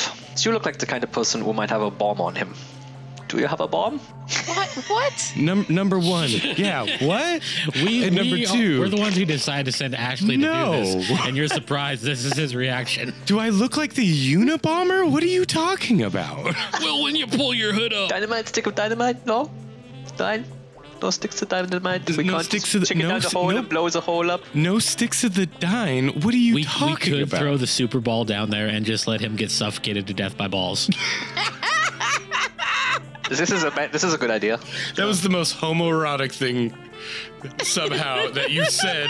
[0.44, 2.54] you look like the kind of person who might have a bomb on him.
[3.28, 3.98] Do you have a bomb?
[3.98, 4.68] What?
[4.88, 5.32] What?
[5.36, 6.28] Num- number one.
[6.30, 6.86] Yeah.
[7.04, 7.42] What?
[7.74, 8.78] We, And number we are- two.
[8.80, 10.82] we're the ones who decided to send Ashley to No.
[10.84, 13.12] do this, and you're surprised this is his reaction.
[13.26, 15.10] Do I look like the Unabomber?
[15.10, 16.54] What are you talking about?
[16.80, 19.26] well, when you pull your hood up, Dynamite, stick of dynamite?
[19.26, 19.50] No?
[20.20, 20.44] Nine?
[21.02, 22.08] No sticks of dynamite?
[22.16, 23.88] We No can't sticks just of the- chicken no down the hole no- and blow
[23.88, 24.42] the hole up?
[24.54, 26.08] No sticks of the dine.
[26.20, 27.40] What are you we, we could about?
[27.40, 30.48] throw the Super Ball down there and just let him get suffocated to death by
[30.48, 30.88] balls.
[33.28, 34.60] This is a this is a good idea.
[34.94, 36.72] that was the most homoerotic thing
[37.60, 39.08] somehow that you said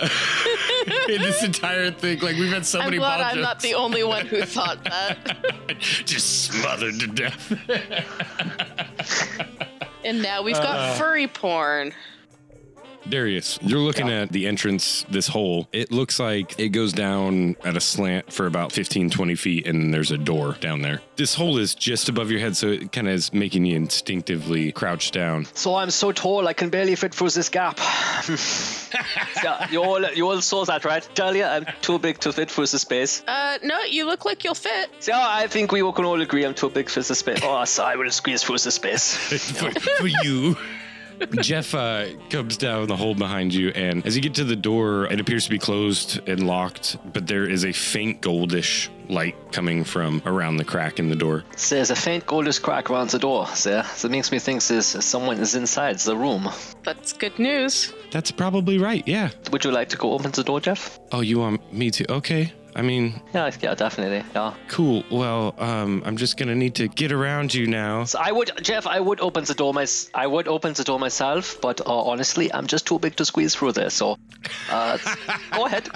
[1.08, 2.18] in this entire thing.
[2.20, 5.38] Like we've had so I'm many glad I'm not the only one who thought that.
[6.04, 7.52] just smothered to death.
[10.06, 10.94] And now we've got Uh.
[10.94, 11.92] furry porn.
[13.10, 15.68] Darius, you're looking at the entrance, this hole.
[15.72, 19.92] It looks like it goes down at a slant for about 15, 20 feet, and
[19.92, 21.00] there's a door down there.
[21.16, 24.72] This hole is just above your head, so it kind of is making you instinctively
[24.72, 25.46] crouch down.
[25.54, 27.78] So I'm so tall I can barely fit through this gap.
[29.42, 31.08] yeah, you all you all saw that, right?
[31.14, 33.22] Dahlia, I'm too big to fit through the space.
[33.26, 34.90] Uh, no, you look like you'll fit.
[35.00, 37.40] So I think we all can all agree I'm too big for the space.
[37.42, 39.16] Oh, so I will squeeze through the space.
[39.58, 40.56] for, for you.
[41.40, 45.06] Jeff uh, comes down the hole behind you, and as you get to the door,
[45.06, 49.84] it appears to be closed and locked, but there is a faint goldish light coming
[49.84, 51.44] from around the crack in the door.
[51.68, 53.84] There's a faint goldish crack around the door there.
[54.02, 56.48] That makes me think there's someone is inside the room.
[56.82, 57.92] That's good news.
[58.10, 59.30] That's probably right, yeah.
[59.52, 60.98] Would you like to go open the door, Jeff?
[61.12, 62.12] Oh, you want me to?
[62.12, 62.52] Okay.
[62.78, 64.22] I mean, Yeah, yeah, definitely.
[64.34, 64.52] Yeah.
[64.68, 65.02] cool.
[65.10, 68.04] Well, um, I'm just gonna need to get around you now.
[68.04, 70.98] So I would, Jeff, I would open the door my, I would open the door
[70.98, 73.88] myself, but uh, honestly, I'm just too big to squeeze through there.
[73.88, 74.18] So,
[74.70, 74.98] uh,
[75.52, 75.88] go ahead.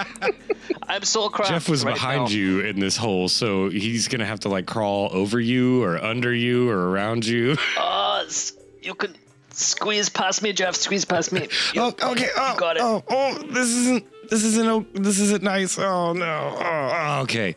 [0.88, 1.50] I'm so cramped.
[1.52, 2.28] Jeff was right behind now.
[2.30, 6.32] you in this hole, so he's gonna have to like crawl over you or under
[6.34, 7.56] you or around you.
[7.76, 8.24] Uh,
[8.82, 9.14] you can
[9.52, 10.74] squeeze past me, Jeff.
[10.74, 11.42] Squeeze past me.
[11.74, 12.28] You- Oh, okay.
[12.36, 12.82] Oh, got it.
[12.82, 14.04] Oh, oh, this isn't.
[14.30, 14.94] This isn't.
[15.02, 15.78] This isn't nice.
[15.78, 16.56] Oh no.
[16.58, 17.54] Oh, Oh, okay.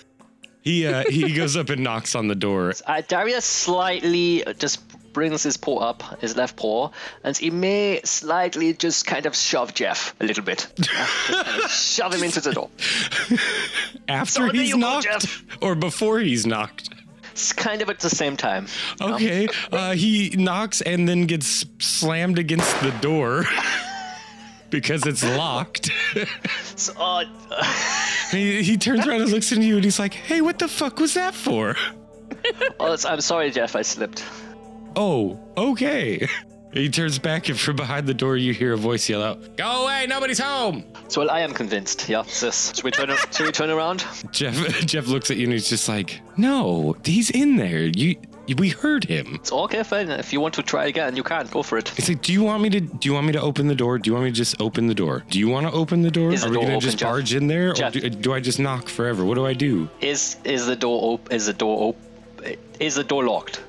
[0.62, 2.74] he uh, he goes up and knocks on the door.
[2.86, 4.80] Uh, Darius slightly just
[5.12, 6.90] brings his paw up, his left paw,
[7.22, 10.66] and he may slightly just kind of shove Jeff a little bit.
[10.78, 12.70] Yeah, just kind of shove him into the door.
[14.08, 16.88] After So he's you go, knocked or before he's knocked.
[17.32, 18.66] It's kind of at the same time.
[19.00, 19.48] Okay.
[19.70, 23.44] Uh, he knocks and then gets slammed against the door
[24.72, 25.90] because it's locked.
[26.74, 27.24] So, uh,
[28.32, 30.98] he, he turns around and looks at you and he's like, "Hey, what the fuck
[30.98, 31.76] was that for?"
[32.80, 33.76] oh, I'm sorry, Jeff.
[33.76, 34.24] I slipped.
[34.96, 36.26] Oh, okay.
[36.72, 39.84] He turns back and from behind the door you hear a voice yell out, "Go
[39.84, 40.06] away!
[40.08, 42.08] Nobody's home!" So well, I am convinced.
[42.08, 42.22] Yeah.
[42.22, 42.72] This.
[42.74, 43.14] Should we turn?
[43.30, 44.04] Should we turn around?
[44.32, 47.84] Jeff Jeff looks at you and he's just like, "No, he's in there.
[47.84, 48.16] You,
[48.58, 50.10] we heard him." It's okay, fine.
[50.10, 51.46] If you want to try again, you can.
[51.46, 51.88] Go for it.
[51.90, 52.80] He's like, "Do you want me to?
[52.80, 53.98] Do you want me to open the door?
[53.98, 55.24] Do you want me to just open the door?
[55.30, 56.32] Do you want to open the door?
[56.32, 57.08] Is the Are we door gonna open, just Jeff?
[57.08, 59.24] barge in there, or do, do I just knock forever?
[59.24, 61.34] What do I do?" Is is the door open?
[61.36, 62.56] Is the door open?
[62.80, 63.60] Is the door locked?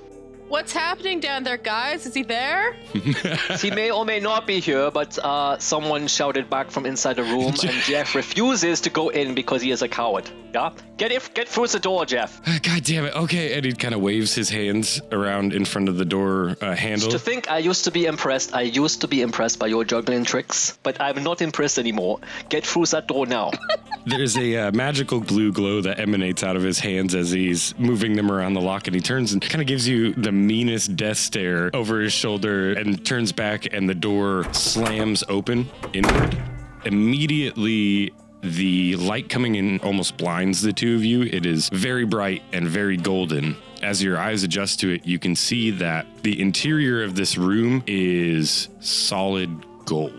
[0.53, 2.05] What's happening down there, guys?
[2.05, 2.73] Is he there?
[3.59, 7.23] he may or may not be here, but uh, someone shouted back from inside the
[7.23, 10.29] room, and Jeff refuses to go in because he is a coward.
[10.53, 12.39] Yeah, get if get through the door, Jeff.
[12.61, 13.15] God damn it.
[13.15, 13.55] Okay.
[13.55, 17.09] And he kind of waves his hands around in front of the door uh, handle.
[17.09, 18.53] To think I used to be impressed.
[18.53, 22.19] I used to be impressed by your juggling tricks, but I'm not impressed anymore.
[22.49, 23.49] Get through that door now.
[24.05, 28.15] There's a uh, magical blue glow that emanates out of his hands as he's moving
[28.15, 31.17] them around the lock, and he turns and kind of gives you the meanest death
[31.17, 36.37] stare over his shoulder and turns back, and the door slams open inward.
[36.85, 41.23] Immediately, the light coming in almost blinds the two of you.
[41.23, 43.55] It is very bright and very golden.
[43.81, 47.83] As your eyes adjust to it, you can see that the interior of this room
[47.87, 49.49] is solid
[49.85, 50.13] gold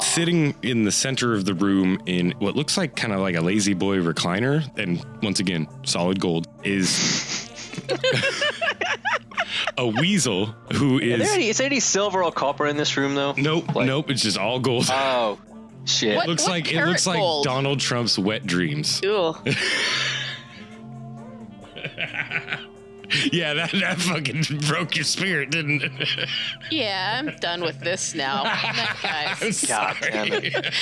[0.00, 3.40] sitting in the center of the room in what looks like kind of like a
[3.40, 7.50] La-Z-Boy recliner and once again solid gold is
[9.78, 12.96] a weasel who is there, is any, is there any silver or copper in this
[12.96, 13.32] room though?
[13.36, 15.38] nope Like- nope it's just all gold Oh,
[15.84, 16.16] shit.
[16.16, 16.28] What?
[16.28, 17.44] looks like it carat looks like gold?
[17.44, 19.34] donald trump's wet dreams Ew.
[23.32, 26.28] yeah that, that fucking broke your spirit didn't it
[26.70, 28.42] Yeah, I'm done with this now.
[28.44, 29.64] Night, guys.
[29.66, 30.54] God damn it.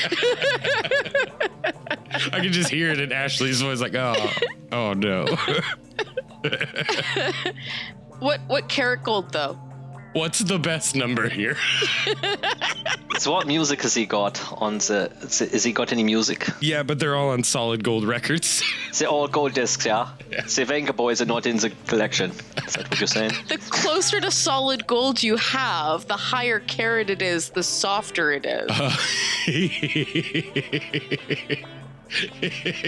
[2.32, 4.30] i can just hear it in ashley's voice like oh
[4.72, 5.26] oh no
[8.25, 9.59] What what carat gold though?
[10.14, 11.57] what's the best number here
[13.18, 15.11] So what music has he got on the?
[15.20, 16.49] Has he got any music?
[16.61, 18.62] yeah but they're all on solid gold records
[18.99, 20.11] They're all gold discs, yeah.
[20.31, 22.31] The Vengaboys are not in the collection.
[22.66, 23.33] Is that what you're saying?
[23.49, 28.47] The closer to solid gold you have, the higher carat it is, the softer it
[28.47, 28.70] is.
[28.70, 28.97] Uh,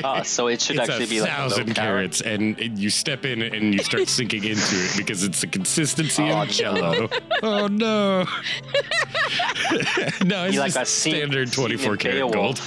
[0.05, 1.77] Ah, so it should it's actually be like a thousand carat.
[1.77, 6.23] carats, and you step in and you start sinking into it because it's the consistency
[6.31, 7.09] Oh, of Jello.
[7.43, 8.25] oh no!
[10.25, 12.61] no, it's like just standard twenty-four karat gold.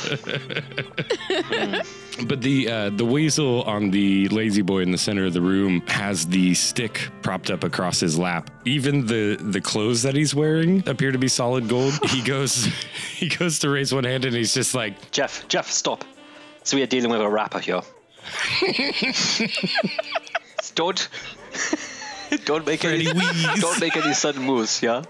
[2.28, 6.26] But the uh, the weasel on the La-Z-Boy in the center of the room has
[6.28, 8.49] the stick propped up across his lap.
[8.66, 11.93] Even the the clothes that he's wearing appear to be solid gold.
[12.10, 12.66] He goes
[13.16, 16.03] he goes to raise one hand and he's just like, Jeff, Jeff, stop.
[16.64, 17.82] So we are dealing with a rapper here.
[20.76, 21.10] don't,
[22.45, 23.05] don't make any,
[23.60, 25.03] don't make any sudden moves, yeah.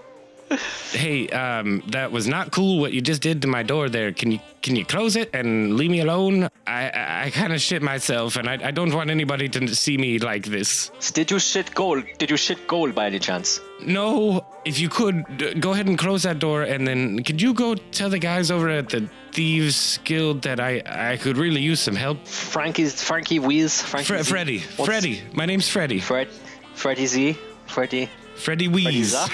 [0.92, 4.12] Hey, um, that was not cool what you just did to my door there.
[4.12, 6.48] Can you can you close it and leave me alone?
[6.66, 9.96] I I, I kind of shit myself, and I, I don't want anybody to see
[9.96, 10.90] me like this.
[11.14, 12.04] Did you shit gold?
[12.18, 13.60] Did you shit gold by any chance?
[13.82, 17.54] No, if you could d- go ahead and close that door, and then could you
[17.54, 21.80] go tell the guys over at the thieves guild that I I could really use
[21.80, 22.26] some help.
[22.26, 23.80] Frankie's Frankie Wheeze.
[23.82, 26.00] Frankie Fre- Freddy, What's- Freddy, my name's Freddy.
[26.00, 26.28] Fred.
[26.74, 27.38] Freddy Z.
[27.66, 28.08] Freddy.
[28.40, 29.10] Freddy Freddy Wheeze.
[29.12, 29.32] Z.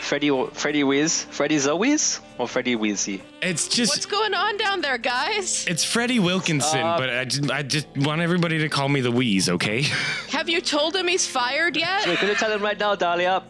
[0.00, 0.30] Freddy.
[0.54, 1.24] Freddy Wheeze.
[1.24, 3.22] Freddy Zoe's or Freddy Wheezy?
[3.42, 5.66] It's just What's going on down there, guys?
[5.68, 9.10] It's Freddie Wilkinson, Uh, but I just, I just want everybody to call me the
[9.10, 9.82] Wheeze, okay?
[10.30, 12.06] Have you told him he's fired yet?
[12.06, 13.44] We're gonna tell him right now, Dahlia.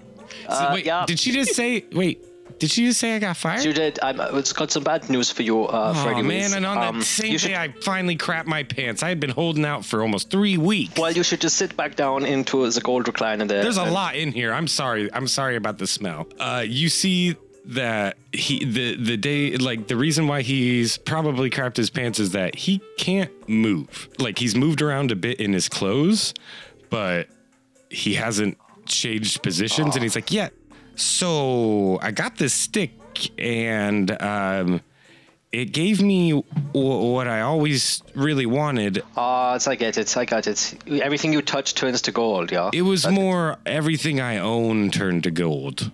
[0.47, 1.07] Uh, wait, yeah.
[1.07, 1.85] did she just say?
[1.93, 2.25] Wait,
[2.61, 3.65] did she just say I got fired?
[3.65, 3.99] You did.
[4.03, 6.99] I'm, it's got some bad news for you, uh, oh Freddy man, and on Um,
[7.01, 9.03] that same you day, I finally crapped my pants.
[9.03, 10.99] I had been holding out for almost three weeks.
[10.99, 13.63] Well, you should just sit back down into the gold recliner there.
[13.65, 14.53] There's a and- lot in here.
[14.53, 15.13] I'm sorry.
[15.13, 16.29] I'm sorry about the smell.
[16.39, 17.35] Uh, you see
[17.67, 22.31] that he the the day like the reason why he's probably crapped his pants is
[22.33, 24.09] that he can't move.
[24.19, 26.33] Like he's moved around a bit in his clothes,
[26.89, 27.29] but
[27.91, 28.57] he hasn't
[28.87, 29.95] changed positions.
[29.97, 30.49] And he's like, yeah.
[30.97, 32.93] So I got this stick
[33.39, 34.81] and um.
[35.53, 39.03] It gave me w- what I always really wanted.
[39.17, 40.17] Ah, it's I get it.
[40.17, 40.75] I got it.
[40.87, 42.53] Everything you touch turns to gold.
[42.53, 42.71] Yeah.
[42.73, 45.91] It was more everything I own turned to gold.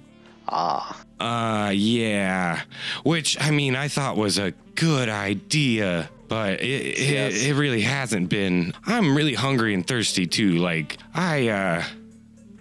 [0.46, 1.00] ah.
[1.18, 2.60] Uh, yeah.
[3.02, 7.32] Which, I mean, I thought was a good idea, but it, Yes.
[7.42, 8.74] it, it really hasn't been.
[8.84, 10.58] I'm really hungry and thirsty too.
[10.58, 11.82] Like, I, uh,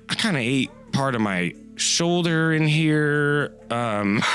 [0.08, 3.54] I kind of ate part of my shoulder in here.
[3.70, 4.22] Um,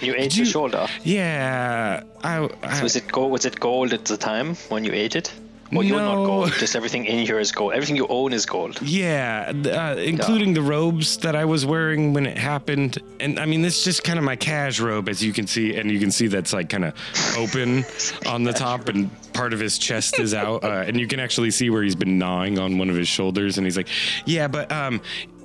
[0.00, 0.88] You ate you- your shoulder.
[1.04, 2.02] yeah.
[2.24, 3.30] I, I Was it gold?
[3.30, 5.32] Was it gold at the time when you ate it?
[5.70, 6.52] Well, you're not gold.
[6.58, 7.72] Just everything in here is gold.
[7.72, 8.82] Everything you own is gold.
[8.82, 12.98] Yeah, uh, including the robes that I was wearing when it happened.
[13.20, 15.74] And I mean, this is just kind of my cash robe, as you can see.
[15.76, 16.94] And you can see that's like kind of
[17.38, 17.84] open
[18.26, 20.62] on the top, and part of his chest is out.
[20.64, 23.56] Uh, and you can actually see where he's been gnawing on one of his shoulders.
[23.56, 23.88] And he's like,
[24.26, 25.00] Yeah, but um,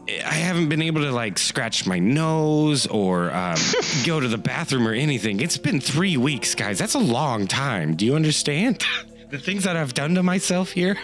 [0.09, 3.57] I haven't been able to like scratch my nose or um,
[4.05, 5.41] go to the bathroom or anything.
[5.41, 6.79] It's been three weeks, guys.
[6.79, 7.95] That's a long time.
[7.95, 8.83] Do you understand?
[9.29, 10.97] the things that I've done to myself here.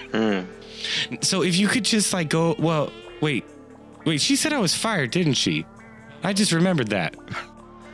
[1.22, 2.91] So if you could just like go, well,
[3.22, 3.45] wait,
[4.06, 4.22] wait.
[4.22, 5.66] She said I was fired, didn't she?
[6.24, 7.16] I just remembered that.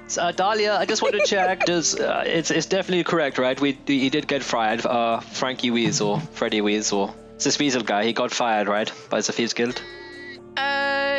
[0.08, 1.66] So, uh, Dahlia, I just want to check.
[1.66, 3.60] Does uh, it's it's definitely correct, right?
[3.60, 4.86] We he did get fired.
[4.86, 7.16] Uh, Frankie Weasel, Freddy Weasel.
[7.36, 8.06] It's this Weasel guy.
[8.06, 9.82] He got fired, right, by the Thieves Guild.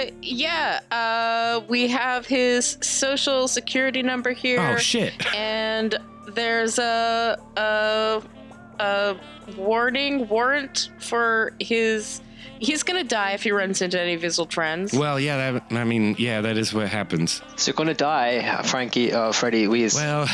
[0.01, 0.81] Uh, yeah.
[0.91, 4.61] Uh, we have his social security number here.
[4.61, 5.15] Oh shit!
[5.35, 5.97] And
[6.29, 8.23] there's a a
[8.79, 9.17] a
[9.57, 12.21] warning warrant for his.
[12.59, 14.93] He's gonna die if he runs into any of his old friends.
[14.93, 17.41] Well, yeah, that, I mean, yeah, that is what happens.
[17.57, 20.01] So you're gonna die, Frankie, uh, Freddy Weasel.
[20.03, 20.29] Well,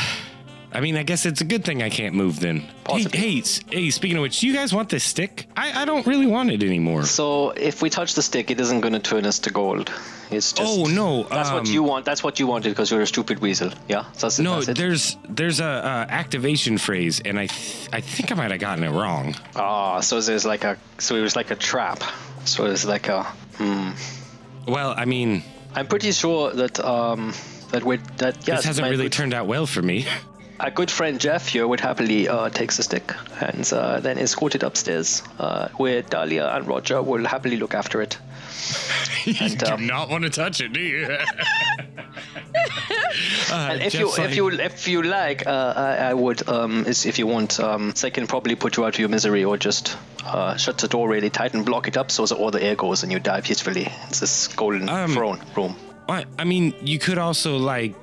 [0.73, 2.59] I mean, I guess it's a good thing I can't move then.
[2.59, 3.19] Hey, Possibly.
[3.19, 5.47] hey, s- hey, speaking of which, do you guys want this stick?
[5.55, 7.03] I, I don't really want it anymore.
[7.03, 9.89] So if we touch the stick, it isn't gonna turn us to gold.
[10.29, 10.77] It's just.
[10.77, 11.23] Oh no!
[11.23, 12.03] That's what um, you want.
[12.03, 13.71] That's what you wanted because you're a stupid weasel.
[13.87, 14.03] Yeah.
[14.19, 14.77] That's, No, that's it.
[14.77, 18.83] there's there's a uh, activation phrase, and I th- I think I might have gotten
[18.83, 19.35] it wrong.
[19.55, 20.77] Ah, so there's like a.
[20.97, 22.03] So it was like a trap.
[22.43, 23.23] So it's like a.
[23.55, 23.91] Hmm.
[24.67, 25.43] Well, I mean,
[25.73, 27.33] I'm pretty sure that um
[27.71, 30.05] that we that yes, this hasn't really turned out well for me.
[30.59, 34.55] a good friend Jeff here would happily uh, takes the stick and uh, then escort
[34.55, 38.17] it upstairs, uh, where Dahlia and Roger will happily look after it.
[39.41, 41.05] And, do um, not want to touch it, do you?
[43.51, 47.27] And if you if you if you like, uh, I, I would um if you
[47.27, 50.77] want um they can probably put you out of your misery or just uh, shut
[50.77, 53.11] the door really tight and block it up so that all the air goes and
[53.11, 53.91] you die peacefully.
[54.07, 55.75] It's this golden Um, throne room.
[56.09, 57.95] I, I mean, you could also like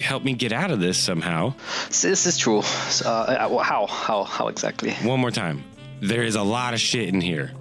[0.00, 1.54] help me get out of this somehow.
[1.88, 2.62] This is true.
[3.04, 4.92] Uh, uh, how how how exactly?
[5.02, 5.64] One more time.
[6.00, 7.52] There is a lot of shit in here.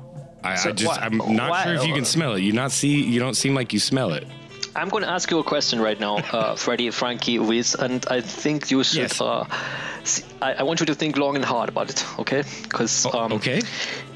[0.43, 2.41] I, So I just I'm not sure if you can smell it.
[2.41, 4.27] You not see you don't seem like you smell it.
[4.75, 8.21] I'm going to ask you a question right now, uh, Freddie, Frankie, Wiz, and I
[8.21, 9.01] think you should.
[9.01, 9.21] Yes.
[9.21, 9.45] Uh,
[10.03, 12.43] see, I, I want you to think long and hard about it, okay?
[12.63, 13.61] Because um, okay.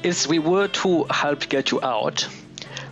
[0.02, 2.26] if we were to help get you out,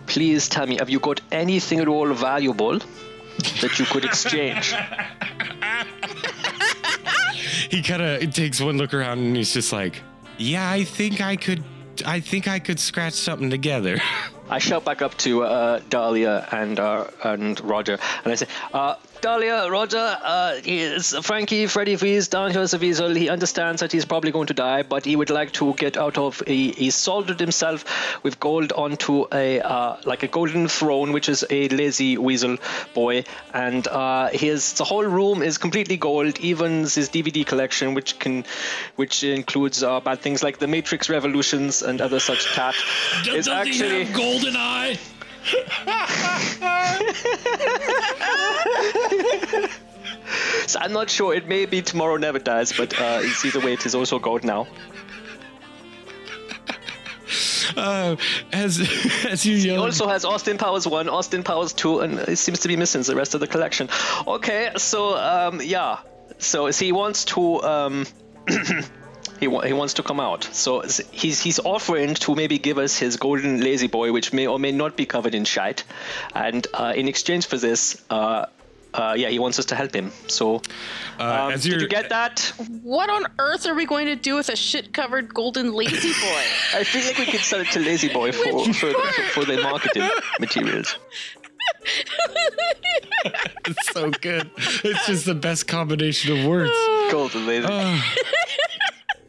[0.05, 2.79] please tell me, have you got anything at all valuable
[3.61, 4.73] that you could exchange?
[7.69, 10.01] He kind of takes one look around and he's just like,
[10.37, 11.63] "Yeah, I think I could
[12.05, 13.99] I think I could scratch something together."
[14.49, 18.95] I shout back up to uh, Dahlia and uh, and Roger, and I say, uh,
[19.21, 23.13] Dahlia, Roger, uh, is Frankie, Freddy Freeze, down here as a weasel.
[23.13, 26.17] He understands that he's probably going to die, but he would like to get out
[26.17, 26.41] of.
[26.45, 31.43] He, he soldered himself with gold onto a uh, like a golden throne, which is
[31.49, 32.57] a lazy weasel
[32.93, 36.39] boy, and uh, his the whole room is completely gold.
[36.39, 38.45] Even his DVD collection, which can,
[38.95, 42.75] which includes uh, bad things like the Matrix Revolutions and other such cat,
[43.27, 44.05] is actually.
[44.05, 44.97] golden eye?
[50.67, 51.33] So I'm not sure.
[51.33, 54.43] It may be Tomorrow Never Dies, but uh, it's either way, it is also gold
[54.43, 54.67] now.
[57.75, 58.15] Uh,
[58.53, 58.79] as
[59.29, 62.67] as you He also has Austin Powers 1, Austin Powers 2, and it seems to
[62.67, 63.87] be missing the rest of the collection.
[64.25, 65.99] Okay, so, um, yeah.
[66.39, 67.61] So he wants to.
[67.61, 68.05] Um,
[69.39, 70.81] He, wa- he wants to come out, so
[71.11, 74.95] he's he's offering to maybe give us his golden La-Z-Boy, which may or may not
[74.97, 75.83] be covered in shite,
[76.33, 78.45] and uh, in exchange for this, uh,
[78.93, 80.11] uh, yeah, he wants us to help him.
[80.27, 80.61] So,
[81.19, 82.51] uh, um, as did you're you get that?
[82.81, 86.43] What on earth are we going to do with a shit covered golden La-Z-Boy?
[86.73, 90.09] I feel like we could sell it to La-Z-Boy for for, for, for the marketing
[90.39, 90.97] materials.
[93.65, 94.49] it's so good.
[94.83, 96.71] It's just the best combination of words.
[97.11, 97.67] Golden Lazy.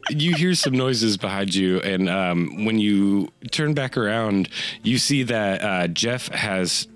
[0.09, 4.49] You hear some noises behind you, and um, when you turn back around,
[4.83, 6.87] you see that uh, Jeff has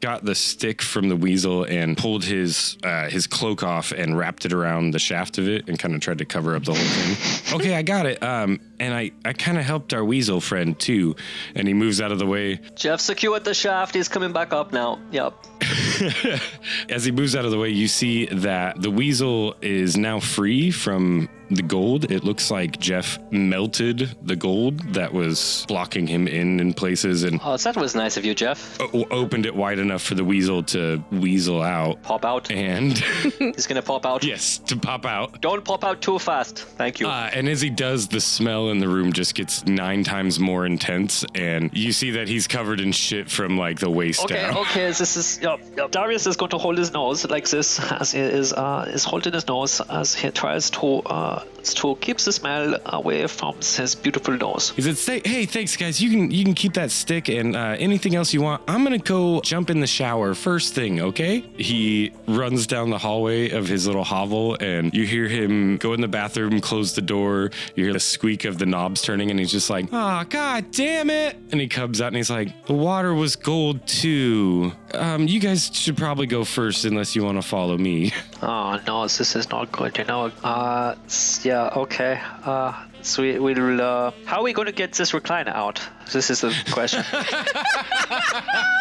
[0.00, 4.44] got the stick from the weasel and pulled his uh, his cloak off and wrapped
[4.44, 6.84] it around the shaft of it and kind of tried to cover up the whole
[6.84, 7.58] thing.
[7.58, 8.22] okay, I got it.
[8.22, 11.16] Um, and I I kind of helped our weasel friend too,
[11.54, 12.60] and he moves out of the way.
[12.74, 13.94] Jeff secured the shaft.
[13.94, 14.98] He's coming back up now.
[15.10, 15.34] Yep.
[16.90, 20.70] As he moves out of the way, you see that the weasel is now free
[20.70, 22.10] from the gold.
[22.10, 27.38] It looks like Jeff melted the gold that was blocking him in in places and
[27.44, 28.80] Oh, that was nice of you, Jeff.
[28.80, 32.02] o- opened it wide enough for the weasel to weasel out.
[32.02, 32.50] Pop out.
[32.50, 32.98] And
[33.38, 34.24] He's gonna pop out.
[34.24, 35.40] yes, to pop out.
[35.40, 36.58] Don't pop out too fast.
[36.58, 37.08] Thank you.
[37.08, 40.66] Uh, and as he does, the smell in the room just gets nine times more
[40.66, 44.56] intense, and you see that he's covered in shit from like the waist Okay, down.
[44.58, 45.90] okay, this is yep, yep.
[45.90, 49.32] Darius is going to hold his nose like this as he is uh is holding
[49.32, 54.36] his nose as he tries to uh to keep the smell away from his beautiful
[54.36, 54.70] nose.
[54.76, 56.00] He said, "Say, hey, thanks, guys.
[56.00, 58.62] You can you can keep that stick and uh, anything else you want.
[58.68, 63.50] I'm gonna go jump in the shower first thing, okay?" He runs down the hallway
[63.50, 67.50] of his little hovel, and you hear him go in the bathroom, close the door.
[67.76, 71.10] You hear the squeak of the knobs turning, and he's just like, "Oh, god damn
[71.10, 74.72] it!" And he comes out and he's like, "The water was gold too.
[74.92, 78.12] Um, you guys should probably go first unless you want to follow me."
[78.46, 80.30] Oh no, this is not good, you know.
[80.42, 80.96] Uh,
[81.44, 82.20] yeah, okay.
[82.44, 83.80] Uh, so we will.
[83.80, 85.80] Uh, how are we going to get this recliner out?
[86.12, 87.02] This is the question.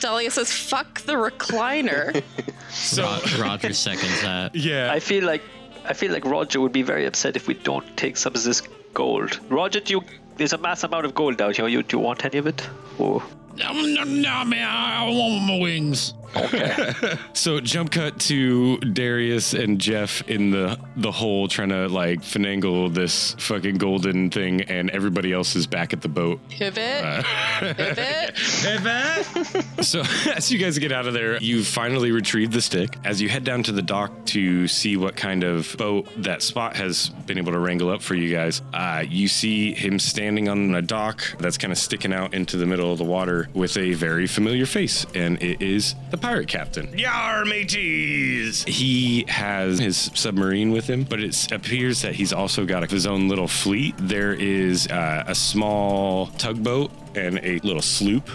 [0.00, 2.22] Dahlia says, fuck the recliner.
[2.70, 4.54] So Ro- Roger seconds that.
[4.54, 5.42] yeah, I feel like
[5.84, 8.62] I feel like Roger would be very upset if we don't take some of this
[8.94, 9.40] gold.
[9.48, 10.04] Roger, do you?
[10.36, 11.66] There's a mass amount of gold out here.
[11.68, 12.66] You do you want any of it?
[12.98, 13.22] Or
[13.56, 16.14] No, no, no, man, I want my wings.
[17.32, 22.92] So jump cut to Darius and Jeff in the the hole trying to like finagle
[22.92, 26.40] this fucking golden thing, and everybody else is back at the boat.
[26.48, 27.24] Pivot.
[27.76, 29.64] Pivot.
[29.80, 30.02] So
[30.34, 32.98] as you guys get out of there, you finally retrieve the stick.
[33.04, 36.76] As you head down to the dock to see what kind of boat that Spot
[36.76, 40.74] has been able to wrangle up for you guys, uh, you see him standing on
[40.74, 43.94] a dock that's kind of sticking out into the middle of the water with a
[43.94, 46.96] very familiar face, and it is the pirate captain.
[46.98, 48.64] Yar, mateys!
[48.64, 53.28] He has his submarine with him, but it appears that he's also got his own
[53.28, 53.94] little fleet.
[53.98, 58.28] There is uh, a small tugboat and a little sloop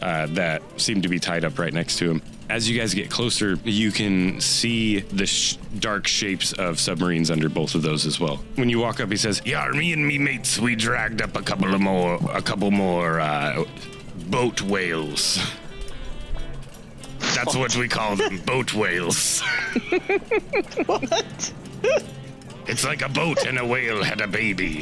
[0.00, 2.22] uh, that seem to be tied up right next to him.
[2.50, 7.48] As you guys get closer, you can see the sh- dark shapes of submarines under
[7.48, 8.44] both of those as well.
[8.56, 11.42] When you walk up, he says, Yar, me and me mates, we dragged up a
[11.42, 13.64] couple of more, a couple more uh,
[14.28, 15.38] boat whales.
[17.34, 19.40] That's what we call them, boat whales.
[20.86, 21.52] what?
[22.66, 24.80] It's like a boat and a whale had a baby.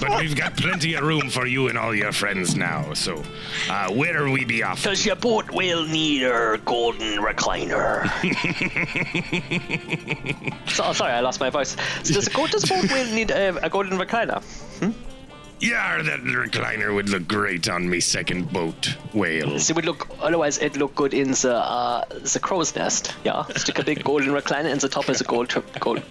[0.00, 2.92] but we've got plenty of room for you and all your friends now.
[2.92, 3.22] So,
[3.70, 4.82] uh, where are we be off?
[4.82, 8.06] does your boat will need a golden recliner?
[10.68, 11.76] so, sorry, I lost my voice.
[12.02, 14.42] So does, a, go- does boat will need a, a golden recliner?
[15.62, 19.54] Yar, that recliner would look great on me second boat whale.
[19.54, 23.14] It would look otherwise It'd look good in the uh, the crow's nest.
[23.22, 26.02] Yeah, stick a big golden recliner and the top is a gold gold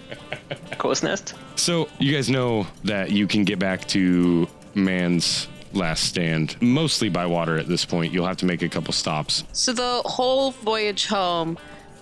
[0.78, 1.34] crow's nest.
[1.56, 7.26] So you guys know that you can get back to Man's last stand, mostly by
[7.26, 8.10] water at this point.
[8.10, 9.44] You'll have to make a couple stops.
[9.52, 11.58] So the whole voyage home,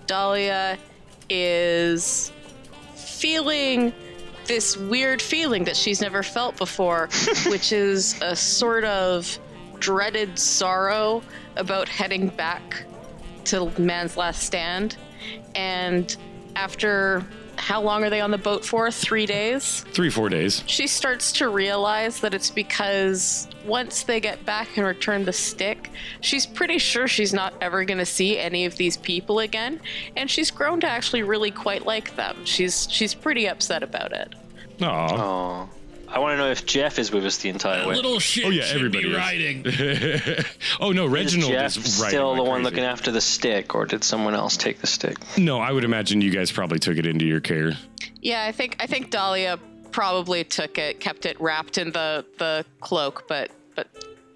[0.07, 0.79] Dahlia
[1.29, 2.31] is
[2.95, 3.93] feeling
[4.51, 7.09] this weird feeling that she's never felt before,
[7.47, 9.39] which is a sort of
[9.79, 11.23] dreaded sorrow
[11.55, 12.83] about heading back
[13.45, 14.97] to man's last stand.
[15.55, 16.17] And
[16.57, 17.25] after
[17.61, 18.91] how long are they on the boat for?
[18.91, 19.85] Three days?
[19.93, 20.65] Three, four days.
[20.67, 25.91] She starts to realize that it's because once they get back and return the stick,
[26.21, 29.81] she's pretty sure she's not ever going to see any of these people again,
[30.17, 32.37] and she's grown to actually really quite like them.
[32.45, 34.35] She's she's pretty upset about it.
[34.81, 35.15] Aw.
[35.15, 35.69] Oh,
[36.13, 37.95] I want to know if Jeff is with us the entire way.
[37.95, 39.17] Little shit Oh, yeah, should everybody be is.
[39.17, 39.65] riding.
[40.81, 42.65] oh no, Is Reginald Jeff is riding still like the one crazy.
[42.65, 45.17] looking after the stick, or did someone else take the stick?
[45.39, 47.73] No, I would imagine you guys probably took it into your care.
[48.21, 49.59] Yeah, I think I think Dahlia
[49.93, 53.89] probably took it, kept it wrapped in the the cloak, but but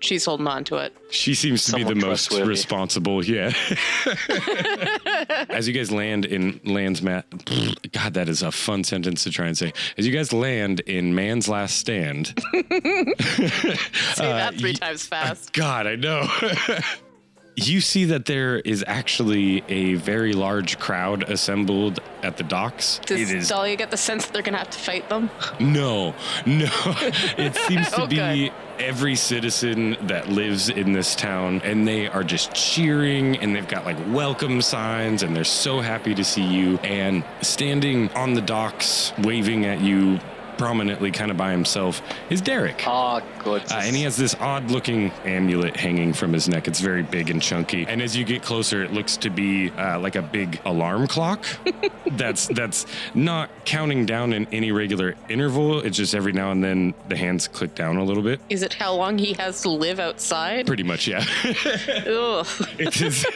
[0.04, 0.94] she's holding on to it.
[1.10, 2.48] She seems to be the most trustworthy.
[2.48, 3.24] responsible.
[3.24, 3.52] Yeah.
[5.48, 7.26] As you guys land in Land's Mat,
[7.92, 9.72] God, that is a fun sentence to try and say.
[9.96, 12.62] As you guys land in Man's Last Stand, Say
[14.18, 15.52] that uh, three ye- times fast.
[15.52, 16.26] God, I know.
[17.56, 23.00] you see that there is actually a very large crowd assembled at the docks.
[23.06, 25.30] Does it is Dahlia get the sense that they're gonna have to fight them?
[25.60, 26.14] No,
[26.46, 26.70] no.
[27.38, 28.52] it seems to oh, be Okay.
[28.78, 33.84] every citizen that lives in this town, and they are just cheering, and they've got
[33.84, 36.78] like welcome signs, and they're so happy to see you.
[36.78, 40.18] And standing on the docks, waving at you
[40.58, 42.82] prominently, kind of by himself, is Derek.
[42.86, 43.62] Oh, good.
[43.70, 46.68] Uh, and he has this odd looking amulet hanging from his neck.
[46.68, 47.86] It's very big and chunky.
[47.86, 51.44] And as you get closer, it looks to be uh, like a big alarm clock
[52.12, 55.80] that's that's not counting down in any regular interval.
[55.80, 58.40] It's just every now and then the hands click down a little bit.
[58.48, 60.66] Is it how long he has to live outside?
[60.66, 61.24] Pretty much, yeah.
[61.44, 62.46] Ugh.
[62.78, 63.26] it's his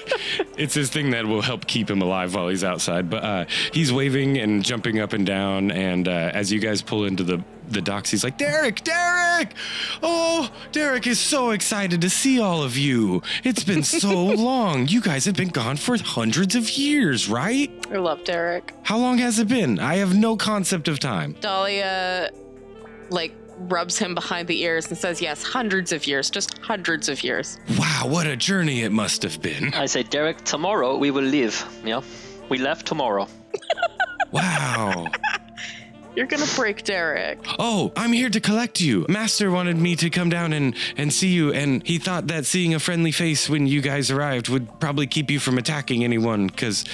[0.57, 3.11] it's his thing that will help keep him alive while he's outside.
[3.11, 5.71] But uh, he's waving and jumping up and down.
[5.71, 9.53] And uh, as you guys pull into the the docks, he's like, "Derek, Derek!
[10.03, 13.21] Oh, Derek is so excited to see all of you.
[13.45, 14.87] It's been so long.
[14.89, 17.71] You guys have been gone for hundreds of years, right?
[17.91, 18.73] I love Derek.
[18.85, 19.79] How long has it been?
[19.81, 22.31] I have no concept of time." Dahlia,
[23.11, 27.25] like, rubs him behind the ears and says, Yes, hundreds of years, just hundreds of
[27.25, 27.59] years.
[27.77, 29.75] Wow, what a journey it must have been.
[29.75, 31.65] I say, Derek, tomorrow we will leave.
[31.85, 32.03] Yeah,
[32.49, 33.27] we left tomorrow.
[34.31, 35.07] Wow.
[36.19, 37.39] You're gonna break Derek.
[37.61, 39.07] Oh, I'm here to collect you.
[39.09, 42.75] Master wanted me to come down and, and see you, and he thought that seeing
[42.75, 46.85] a friendly face when you guys arrived would probably keep you from attacking anyone, because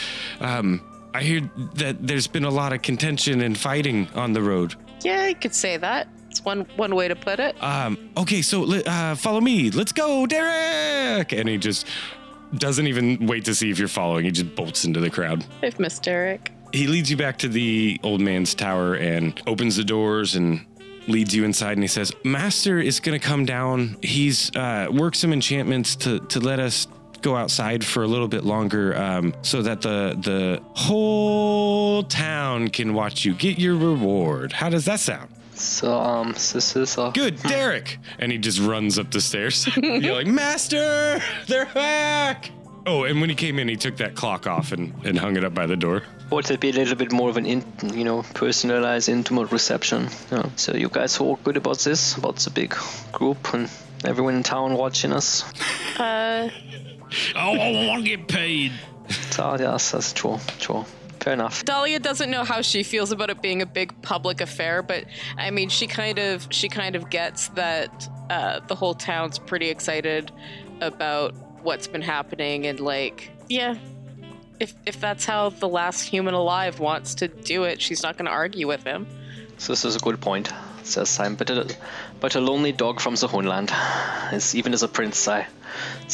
[0.40, 0.82] um,
[1.14, 1.40] I hear
[1.76, 4.74] that there's been a lot of contention and fighting on the road.
[5.00, 6.06] Yeah, you could say that.
[6.28, 7.56] It's one one way to put it.
[7.62, 9.70] Um, okay, so uh, follow me.
[9.70, 11.32] Let's go, Derek!
[11.32, 11.86] And he just
[12.58, 14.26] doesn't even wait to see if you're following.
[14.26, 15.46] He just bolts into the crowd.
[15.62, 16.50] I've missed Derek.
[16.74, 20.66] He leads you back to the old man's tower and opens the doors and
[21.06, 23.96] leads you inside and he says, Master is gonna come down.
[24.02, 26.88] He's uh worked some enchantments to to let us
[27.22, 32.92] go outside for a little bit longer um, so that the the whole town can
[32.92, 34.52] watch you get your reward.
[34.52, 35.30] How does that sound?
[35.54, 37.98] So, um, this is uh, Good, Derek.
[38.18, 42.50] And he just runs up the stairs, yelling, Master, they're back.
[42.86, 45.44] Oh, and when he came in, he took that clock off and, and hung it
[45.44, 46.02] up by the door.
[46.34, 50.08] Would it be a little bit more of an, in, you know, personalized, intimate reception?
[50.30, 50.48] Yeah.
[50.56, 52.74] So you guys are all good about this, about the big
[53.12, 53.70] group and
[54.04, 55.44] everyone in town watching us.
[55.98, 56.50] Uh,
[57.36, 58.72] Oh, I want to get paid.
[59.30, 60.84] So yes, that's true, true.
[61.20, 61.64] Fair enough.
[61.64, 65.06] Dahlia doesn't know how she feels about it being a big public affair, but
[65.38, 69.68] I mean, she kind of she kind of gets that uh, the whole town's pretty
[69.68, 70.32] excited
[70.82, 73.76] about what's been happening, and like, yeah,
[74.60, 78.26] if if that's how the last human alive wants to do it, she's not going
[78.26, 79.06] to argue with him.
[79.58, 80.52] So this is a good point.
[80.82, 81.76] Says I'm but a,
[82.20, 83.70] but a lonely dog from the homeland.
[83.72, 85.46] As even as a prince, I,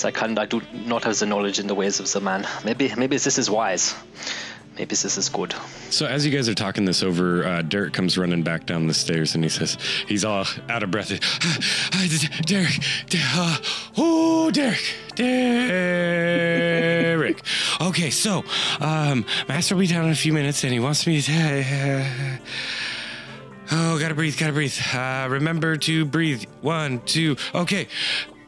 [0.04, 2.46] I can I do not have the knowledge in the ways of the man.
[2.64, 3.94] Maybe maybe this is wise.
[4.80, 5.54] Maybe this is good.
[5.90, 8.94] So as you guys are talking this over, uh, Derek comes running back down the
[8.94, 9.76] stairs and he says,
[10.08, 11.10] he's all out of breath.
[12.46, 12.80] Derek,
[13.10, 13.58] Derek, uh,
[13.98, 14.80] oh, Derek,
[15.16, 16.40] Derek.
[17.82, 18.42] Okay, so
[18.80, 22.38] um, Master will be down in a few minutes and he wants me to.
[23.72, 24.78] oh, gotta breathe, gotta breathe.
[24.94, 26.44] Uh, remember to breathe.
[26.62, 27.36] One, two.
[27.54, 27.86] Okay.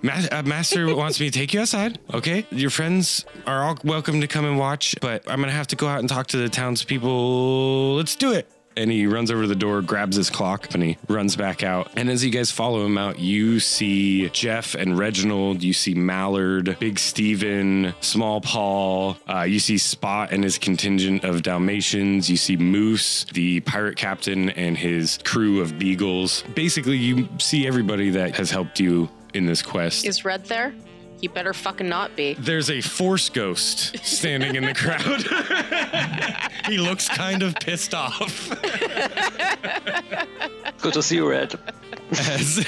[0.02, 1.98] Ma- uh, Master wants me to take you outside.
[2.12, 5.76] Okay, your friends are all welcome to come and watch, but I'm gonna have to
[5.76, 7.96] go out and talk to the townspeople.
[7.96, 8.50] Let's do it.
[8.74, 11.90] and he runs over to the door, grabs his clock, and he runs back out.
[11.94, 16.78] And as you guys follow him out, you see Jeff and Reginald, you see Mallard,
[16.80, 22.56] Big Steven, Small Paul, uh, you see Spot and his contingent of Dalmatians, you see
[22.56, 26.42] Moose, the pirate captain, and his crew of beagles.
[26.54, 30.04] Basically, you see everybody that has helped you in this quest.
[30.04, 30.74] Is Red there?
[31.22, 32.34] He better fucking not be.
[32.34, 35.22] There's a force ghost standing in the crowd.
[36.68, 38.50] he looks kind of pissed off.
[40.82, 41.54] Good to see you, Red.
[42.10, 42.66] As,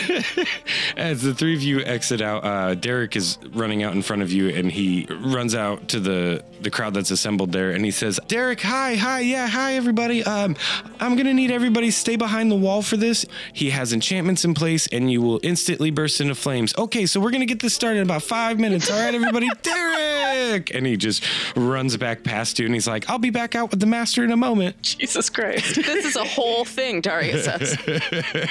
[0.96, 4.30] as the three of you exit out, uh, Derek is running out in front of
[4.30, 8.18] you, and he runs out to the the crowd that's assembled there, and he says,
[8.26, 10.24] "Derek, hi, hi, yeah, hi, everybody.
[10.24, 10.56] Um,
[10.98, 13.26] I'm gonna need everybody to stay behind the wall for this.
[13.52, 16.72] He has enchantments in place, and you will instantly burst into flames.
[16.78, 18.90] Okay, so we're gonna get this started in about five minutes.
[18.90, 21.24] All right, everybody, Derek." And he just
[21.56, 24.30] runs back past you, and he's like, "I'll be back out with the master in
[24.30, 25.74] a moment." Jesus Christ.
[25.76, 27.76] this is a whole thing, Darius says.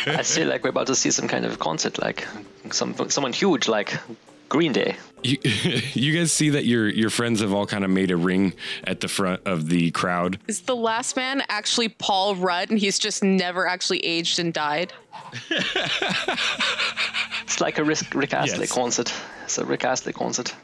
[0.07, 2.27] I feel like we're about to see some kind of concert, like
[2.71, 3.93] some someone huge, like
[4.49, 4.95] Green Day.
[5.23, 5.37] You,
[5.93, 8.53] you guys see that your your friends have all kind of made a ring
[8.83, 10.37] at the front of the crowd.
[10.47, 14.91] Is the last man actually Paul Rudd and he's just never actually aged and died?
[17.43, 18.71] It's like a Rick, Rick Astley Yes.
[18.71, 19.13] concert.
[19.55, 20.13] It's Rick Astley.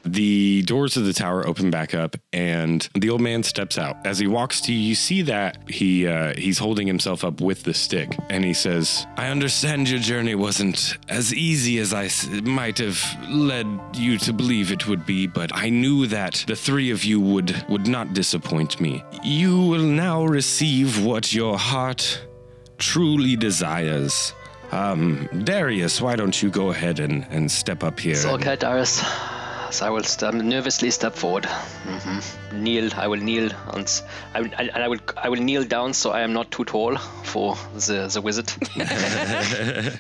[0.04, 4.04] The doors of the tower open back up, and the old man steps out.
[4.04, 7.62] As he walks to you, you see that he uh, he's holding himself up with
[7.62, 12.28] the stick, and he says, "I understand your journey wasn't as easy as I s-
[12.42, 13.00] might have
[13.30, 17.20] led you to believe it would be, but I knew that the three of you
[17.22, 19.04] would would not disappoint me.
[19.24, 22.22] You will now receive what your heart
[22.80, 24.34] truly desires."
[24.72, 28.14] Um, Darius, why don't you go ahead and, and step up here?
[28.14, 29.02] It's and- okay, Darius.
[29.72, 31.46] So I will st- nervously step forward.
[31.46, 32.20] hmm
[32.64, 32.90] Kneel.
[32.96, 34.02] I will kneel, and
[34.34, 36.66] I, will- I, and I will I will kneel down so I am not too
[36.66, 38.52] tall for the the wizard.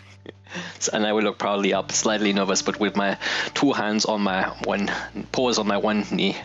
[0.91, 3.17] And I will look proudly up, slightly nervous, but with my
[3.53, 4.91] two hands on my one
[5.31, 6.35] paws on my one knee,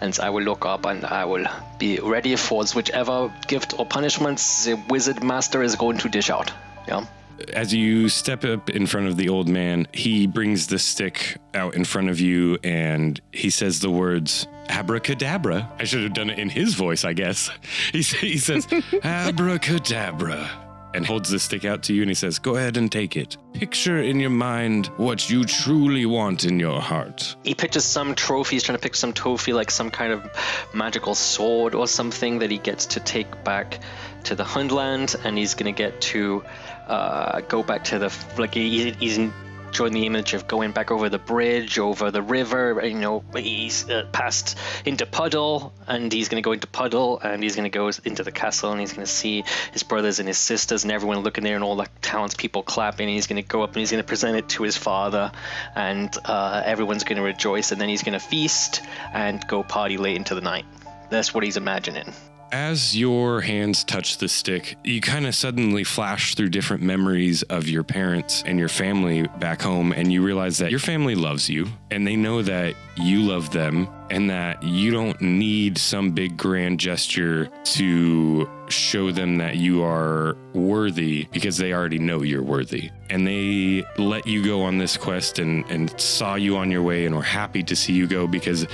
[0.00, 1.44] and I will look up and I will
[1.78, 6.50] be ready for whichever gift or punishments the wizard master is going to dish out.
[6.88, 7.04] Yeah.
[7.52, 11.74] As you step up in front of the old man, he brings the stick out
[11.74, 15.70] in front of you and he says the words abracadabra.
[15.78, 17.50] I should have done it in his voice, I guess.
[17.92, 18.66] He, he says
[19.02, 20.50] abracadabra
[20.94, 23.36] and holds the stick out to you and he says, Go ahead and take it.
[23.54, 27.36] Picture in your mind what you truly want in your heart.
[27.44, 28.56] he pictures some trophy.
[28.56, 30.28] He's trying to pick some trophy, like some kind of
[30.74, 33.80] magical sword or something that he gets to take back
[34.24, 36.44] to the Hundland, and he's gonna get to
[36.92, 41.08] uh, go back to the like he, he's enjoying the image of going back over
[41.08, 42.84] the bridge, over the river.
[42.84, 47.56] You know, he's uh, passed into Puddle, and he's gonna go into Puddle, and he's
[47.56, 49.42] gonna go into the castle, and he's gonna see
[49.72, 53.08] his brothers and his sisters, and everyone looking there, and all the townspeople clapping.
[53.08, 55.32] And he's gonna go up and he's gonna present it to his father,
[55.74, 58.82] and uh, everyone's gonna rejoice, and then he's gonna feast
[59.14, 60.66] and go party late into the night.
[61.08, 62.12] That's what he's imagining.
[62.52, 67.66] As your hands touch the stick, you kind of suddenly flash through different memories of
[67.66, 71.66] your parents and your family back home, and you realize that your family loves you
[71.90, 76.78] and they know that you love them, and that you don't need some big grand
[76.78, 82.90] gesture to show them that you are worthy because they already know you're worthy.
[83.08, 87.06] And they let you go on this quest and, and saw you on your way
[87.06, 88.66] and were happy to see you go because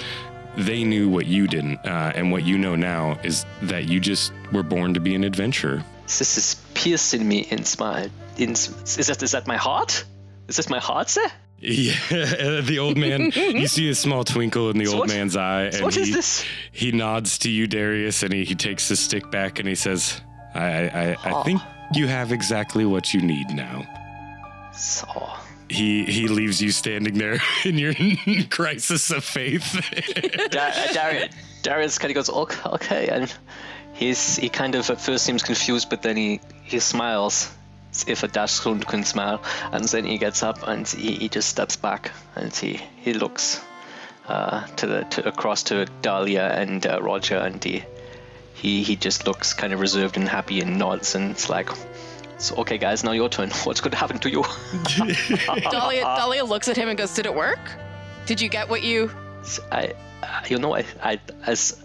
[0.58, 4.32] they knew what you didn't, uh, and what you know now is that you just
[4.52, 5.84] were born to be an adventurer.
[6.06, 8.10] This is piercing me in my.
[8.36, 10.04] In, is that is that my heart?
[10.48, 11.26] Is this my heart, sir?
[11.60, 11.94] Yeah,
[12.62, 13.32] the old man.
[13.34, 16.14] you see a small twinkle in the So old what- man's eye, and he,
[16.72, 20.20] he nods to you, Darius, and he, he takes his stick back and he says,
[20.54, 21.60] "I I, I, I think
[21.94, 23.84] you have exactly what you need now."
[24.72, 25.06] So,
[25.68, 27.94] He he leaves you standing there in your
[28.50, 29.66] crisis of faith.
[30.58, 33.32] Uh, Darius, Darius kind of goes, okay, okay, and
[33.92, 37.50] he's he kind of at first seems confused, but then he he smiles,
[38.06, 39.42] if a Dachshund can smile,
[39.72, 43.60] and then he gets up and he, he just steps back and he he looks
[44.26, 47.84] uh, to the to across to Dahlia and uh, Roger, and he
[48.54, 51.68] he he just looks kind of reserved and happy and nods, and it's like.
[52.38, 53.50] So, okay, guys, now your turn.
[53.64, 54.44] What's going to happen to you?
[55.70, 57.58] Dahlia, Dahlia looks at him and goes, Did it work?
[58.26, 59.10] Did you get what you.
[59.72, 59.92] I,
[60.22, 61.82] I- you know, I, I, as,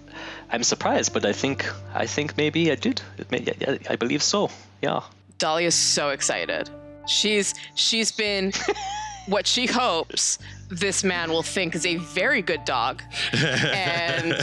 [0.51, 3.01] I'm surprised, but I think, I think maybe I did.
[3.17, 4.49] It may, yeah, yeah, I believe so.
[4.81, 5.01] Yeah.
[5.39, 6.69] Dahlia's so excited.
[7.07, 8.53] She's she's been
[9.27, 10.39] what she hopes
[10.69, 13.01] this man will think is a very good dog.
[13.34, 14.35] and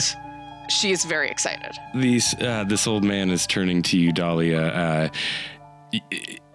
[0.68, 1.72] she is very excited.
[1.94, 4.60] These, uh, this old man is turning to you, Dahlia.
[4.62, 5.49] Uh, y- y-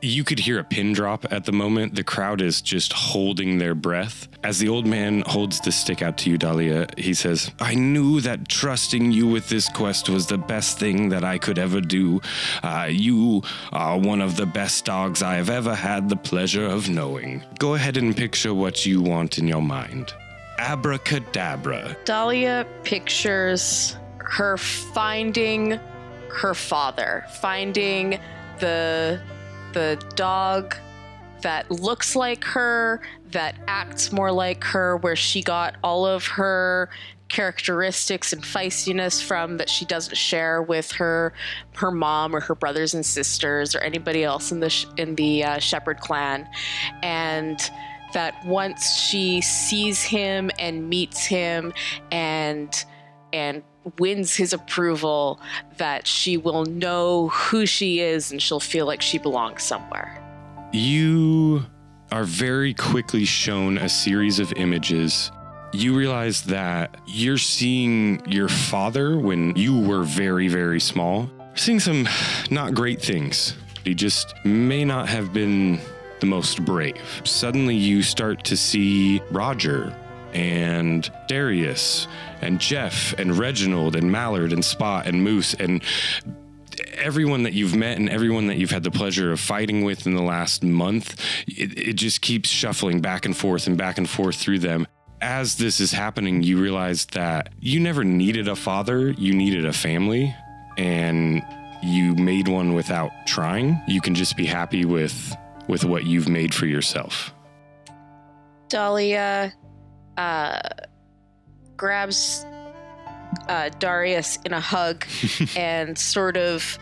[0.02, 1.96] you could hear a pin drop at the moment.
[1.96, 4.28] The crowd is just holding their breath.
[4.44, 8.22] As the old man holds the stick out to you, Dahlia, he says, I knew
[8.22, 12.22] that trusting you with this quest was the best thing that I could ever do.
[12.62, 13.42] Uh, you
[13.72, 17.44] are one of the best dogs I have ever had the pleasure of knowing.
[17.58, 20.14] Go ahead and picture what you want in your mind.
[20.60, 21.98] Abracadabra.
[22.06, 25.80] Dahlia pictures her finding
[26.30, 28.20] her father, finding
[28.60, 29.20] the
[29.74, 30.76] the dog
[31.42, 33.02] that looks like her,
[33.32, 36.90] that acts more like her, where she got all of her
[37.28, 41.34] characteristics and feistiness from that she doesn't share with her
[41.76, 45.44] her mom or her brothers and sisters or anybody else in the sh- in the
[45.44, 46.48] uh, shepherd clan.
[47.04, 47.60] And
[48.14, 51.74] that once she sees him and meets him
[52.12, 52.86] and
[53.34, 53.64] and
[54.00, 55.40] wins his approval
[55.78, 60.22] that she will know who she is and she'll feel like she belongs somewhere.
[60.74, 61.66] You
[62.12, 65.32] are very quickly shown a series of images.
[65.74, 72.08] You realize that you're seeing your father when you were very, very small, seeing some
[72.50, 73.56] not great things.
[73.84, 75.80] He just may not have been
[76.20, 77.22] the most brave.
[77.24, 79.96] Suddenly, you start to see Roger
[80.36, 82.08] and Darius
[82.42, 85.82] and Jeff and Reginald and Mallard and Spot and Moose and
[86.98, 90.14] everyone that you've met and everyone that you've had the pleasure of fighting with in
[90.14, 94.36] the last month, it, it just keeps shuffling back and forth and back and forth
[94.36, 94.86] through them.
[95.22, 99.72] As this is happening, you realize that you never needed a father, you needed a
[99.72, 100.36] family,
[100.78, 101.42] and
[101.82, 103.82] you made one without trying.
[103.88, 105.36] You can just be happy with
[105.70, 107.34] with what you've made for yourself.
[108.68, 109.54] Dahlia
[110.18, 110.60] uh,
[111.78, 112.46] grabs
[113.48, 115.06] uh, Darius in a hug
[115.58, 116.78] and sort of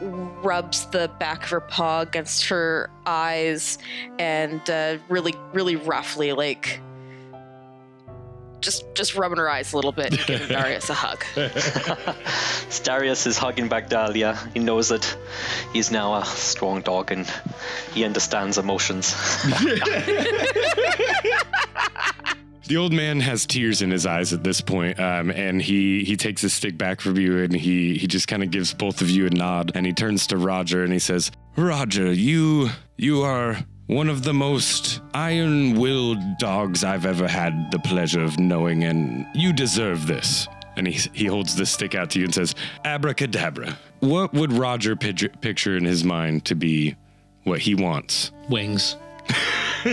[0.00, 3.78] rubs the back of her paw against her eyes
[4.18, 6.80] and uh, really, really roughly, like
[8.60, 11.24] just just rubbing her eyes a little bit and giving Darius a hug.
[12.84, 14.36] Darius is hugging back Dahlia.
[14.54, 15.16] He knows that
[15.72, 17.26] he's now a strong dog and
[17.92, 19.14] he understands emotions.
[22.68, 26.18] The old man has tears in his eyes at this point, um, and he he
[26.18, 29.08] takes his stick back from you, and he he just kind of gives both of
[29.08, 32.68] you a nod, and he turns to Roger and he says, "Roger, you
[32.98, 38.38] you are." One of the most iron willed dogs I've ever had the pleasure of
[38.38, 40.46] knowing, and you deserve this.
[40.76, 42.54] And he, he holds the stick out to you and says,
[42.84, 43.78] Abracadabra.
[44.00, 46.96] What would Roger picture, picture in his mind to be
[47.44, 48.30] what he wants?
[48.50, 48.94] Wings.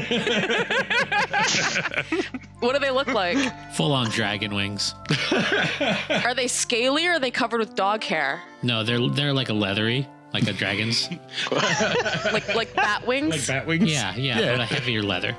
[2.60, 3.38] What do they look like?
[3.74, 4.96] Full on dragon wings.
[6.10, 8.42] Are they scaly or are they covered with dog hair?
[8.64, 11.08] No, they're they're like a leathery, like a dragon's.
[11.52, 13.32] Like like bat wings?
[13.32, 13.92] Like bat wings?
[13.92, 15.36] Yeah, yeah, but a heavier leather.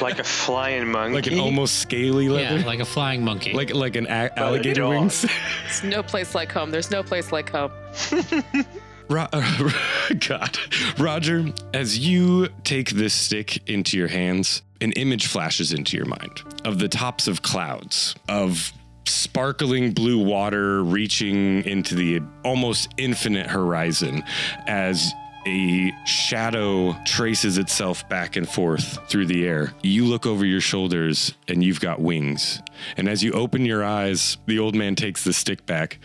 [0.00, 1.14] like a flying monkey.
[1.14, 2.58] Like an almost scaly leather?
[2.58, 3.52] Yeah, like a flying monkey.
[3.52, 4.90] Like like an a- alligator dog.
[4.90, 5.24] wings?
[5.66, 6.70] It's no place like home.
[6.70, 7.70] There's no place like home.
[9.08, 9.26] Ro-
[10.28, 10.58] God.
[10.98, 16.42] Roger, as you take this stick into your hands, an image flashes into your mind
[16.64, 18.72] of the tops of clouds, of
[19.06, 24.22] sparkling blue water reaching into the almost infinite horizon
[24.66, 25.12] as
[25.48, 29.72] a shadow traces itself back and forth through the air.
[29.82, 32.60] You look over your shoulders and you've got wings.
[32.96, 35.98] And as you open your eyes, the old man takes the stick back.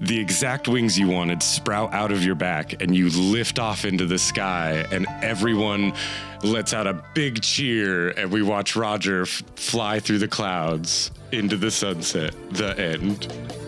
[0.00, 4.06] The exact wings you wanted sprout out of your back and you lift off into
[4.06, 5.92] the sky, and everyone
[6.42, 8.10] lets out a big cheer.
[8.10, 12.34] And we watch Roger f- fly through the clouds into the sunset.
[12.52, 13.65] The end.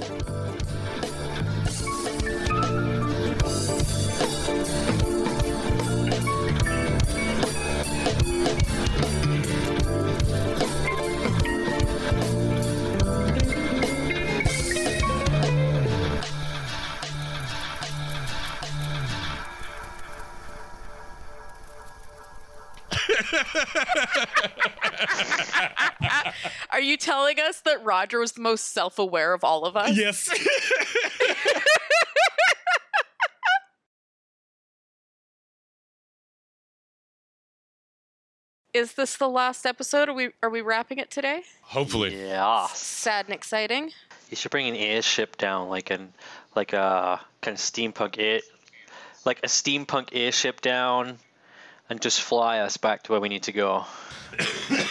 [27.88, 29.96] Roger was the most self aware of all of us?
[29.96, 30.28] Yes.
[38.74, 40.10] Is this the last episode?
[40.10, 41.42] Are we are we wrapping it today?
[41.62, 42.14] Hopefully.
[42.14, 42.66] yeah.
[42.74, 43.92] Sad and exciting.
[44.28, 46.12] You should bring an airship down, like an
[46.54, 48.40] like a kind of steampunk air,
[49.24, 51.18] like a steampunk airship down,
[51.88, 53.86] and just fly us back to where we need to go.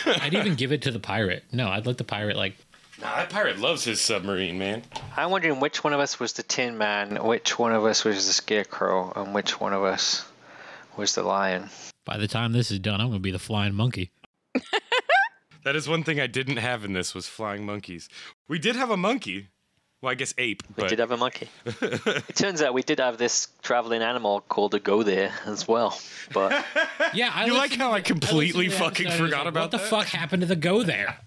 [0.07, 1.43] I'd even give it to the pirate.
[1.51, 2.57] No, I'd let the pirate like
[2.99, 4.83] Nah, that pirate loves his submarine, man.
[5.15, 8.25] I'm wondering which one of us was the Tin Man, which one of us was
[8.25, 10.25] the Scarecrow, and which one of us
[10.95, 11.69] was the Lion.
[12.05, 14.11] By the time this is done, I'm going to be the flying monkey.
[15.63, 18.07] That is one thing I didn't have in this was flying monkeys.
[18.47, 19.49] We did have a monkey.
[20.01, 20.63] Well, I guess ape.
[20.69, 21.49] We but did have a monkey.
[21.65, 25.99] it turns out we did have this traveling animal called a go there as well.
[26.31, 26.63] But
[27.13, 29.61] Yeah, I You like how I completely to fucking episode, I was forgot like, about
[29.63, 29.87] What the that?
[29.89, 31.17] fuck happened to the go there?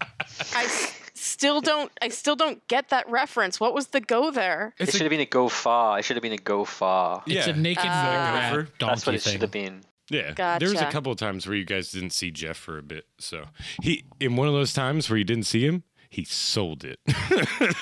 [0.55, 0.99] I s-
[1.41, 1.91] still don't.
[2.03, 3.59] I still don't get that reference.
[3.59, 4.75] What was the go there?
[4.79, 5.99] it should have been a go far.
[5.99, 7.23] It should have been a go far.
[7.27, 7.55] It's Yeah.
[7.55, 8.63] a naked uh, rat Gopher?
[8.79, 9.81] That's what donkey it should have been.
[10.11, 10.59] yeah.
[10.59, 13.07] There was a couple of times where you guys didn't see Jeff for a bit.
[13.19, 13.45] So
[13.83, 16.99] he, in one of those times where you didn't see him, he sold it.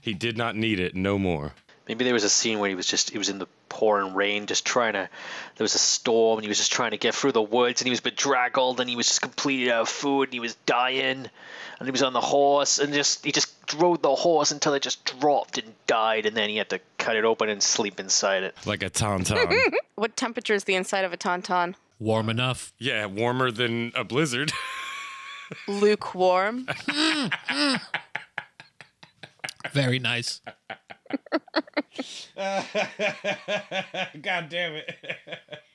[0.00, 1.54] he did not need it no more.
[1.90, 4.46] Maybe there was a scene where he was just he was in the pouring rain,
[4.46, 5.08] just trying to.
[5.56, 7.86] There was a storm, and he was just trying to get through the woods, and
[7.88, 11.28] he was bedraggled, and he was just completely out of food, and he was dying,
[11.80, 14.84] and he was on the horse, and just he just rode the horse until it
[14.84, 18.44] just dropped and died, and then he had to cut it open and sleep inside
[18.44, 18.54] it.
[18.64, 19.60] Like a tauntaun.
[19.96, 21.74] What temperature is the inside of a tauntaun?
[21.98, 22.72] Warm enough.
[22.78, 24.52] yeah, warmer than a blizzard.
[25.66, 26.68] Lukewarm.
[29.72, 30.40] Very nice.
[32.36, 32.64] God
[34.48, 35.58] damn it.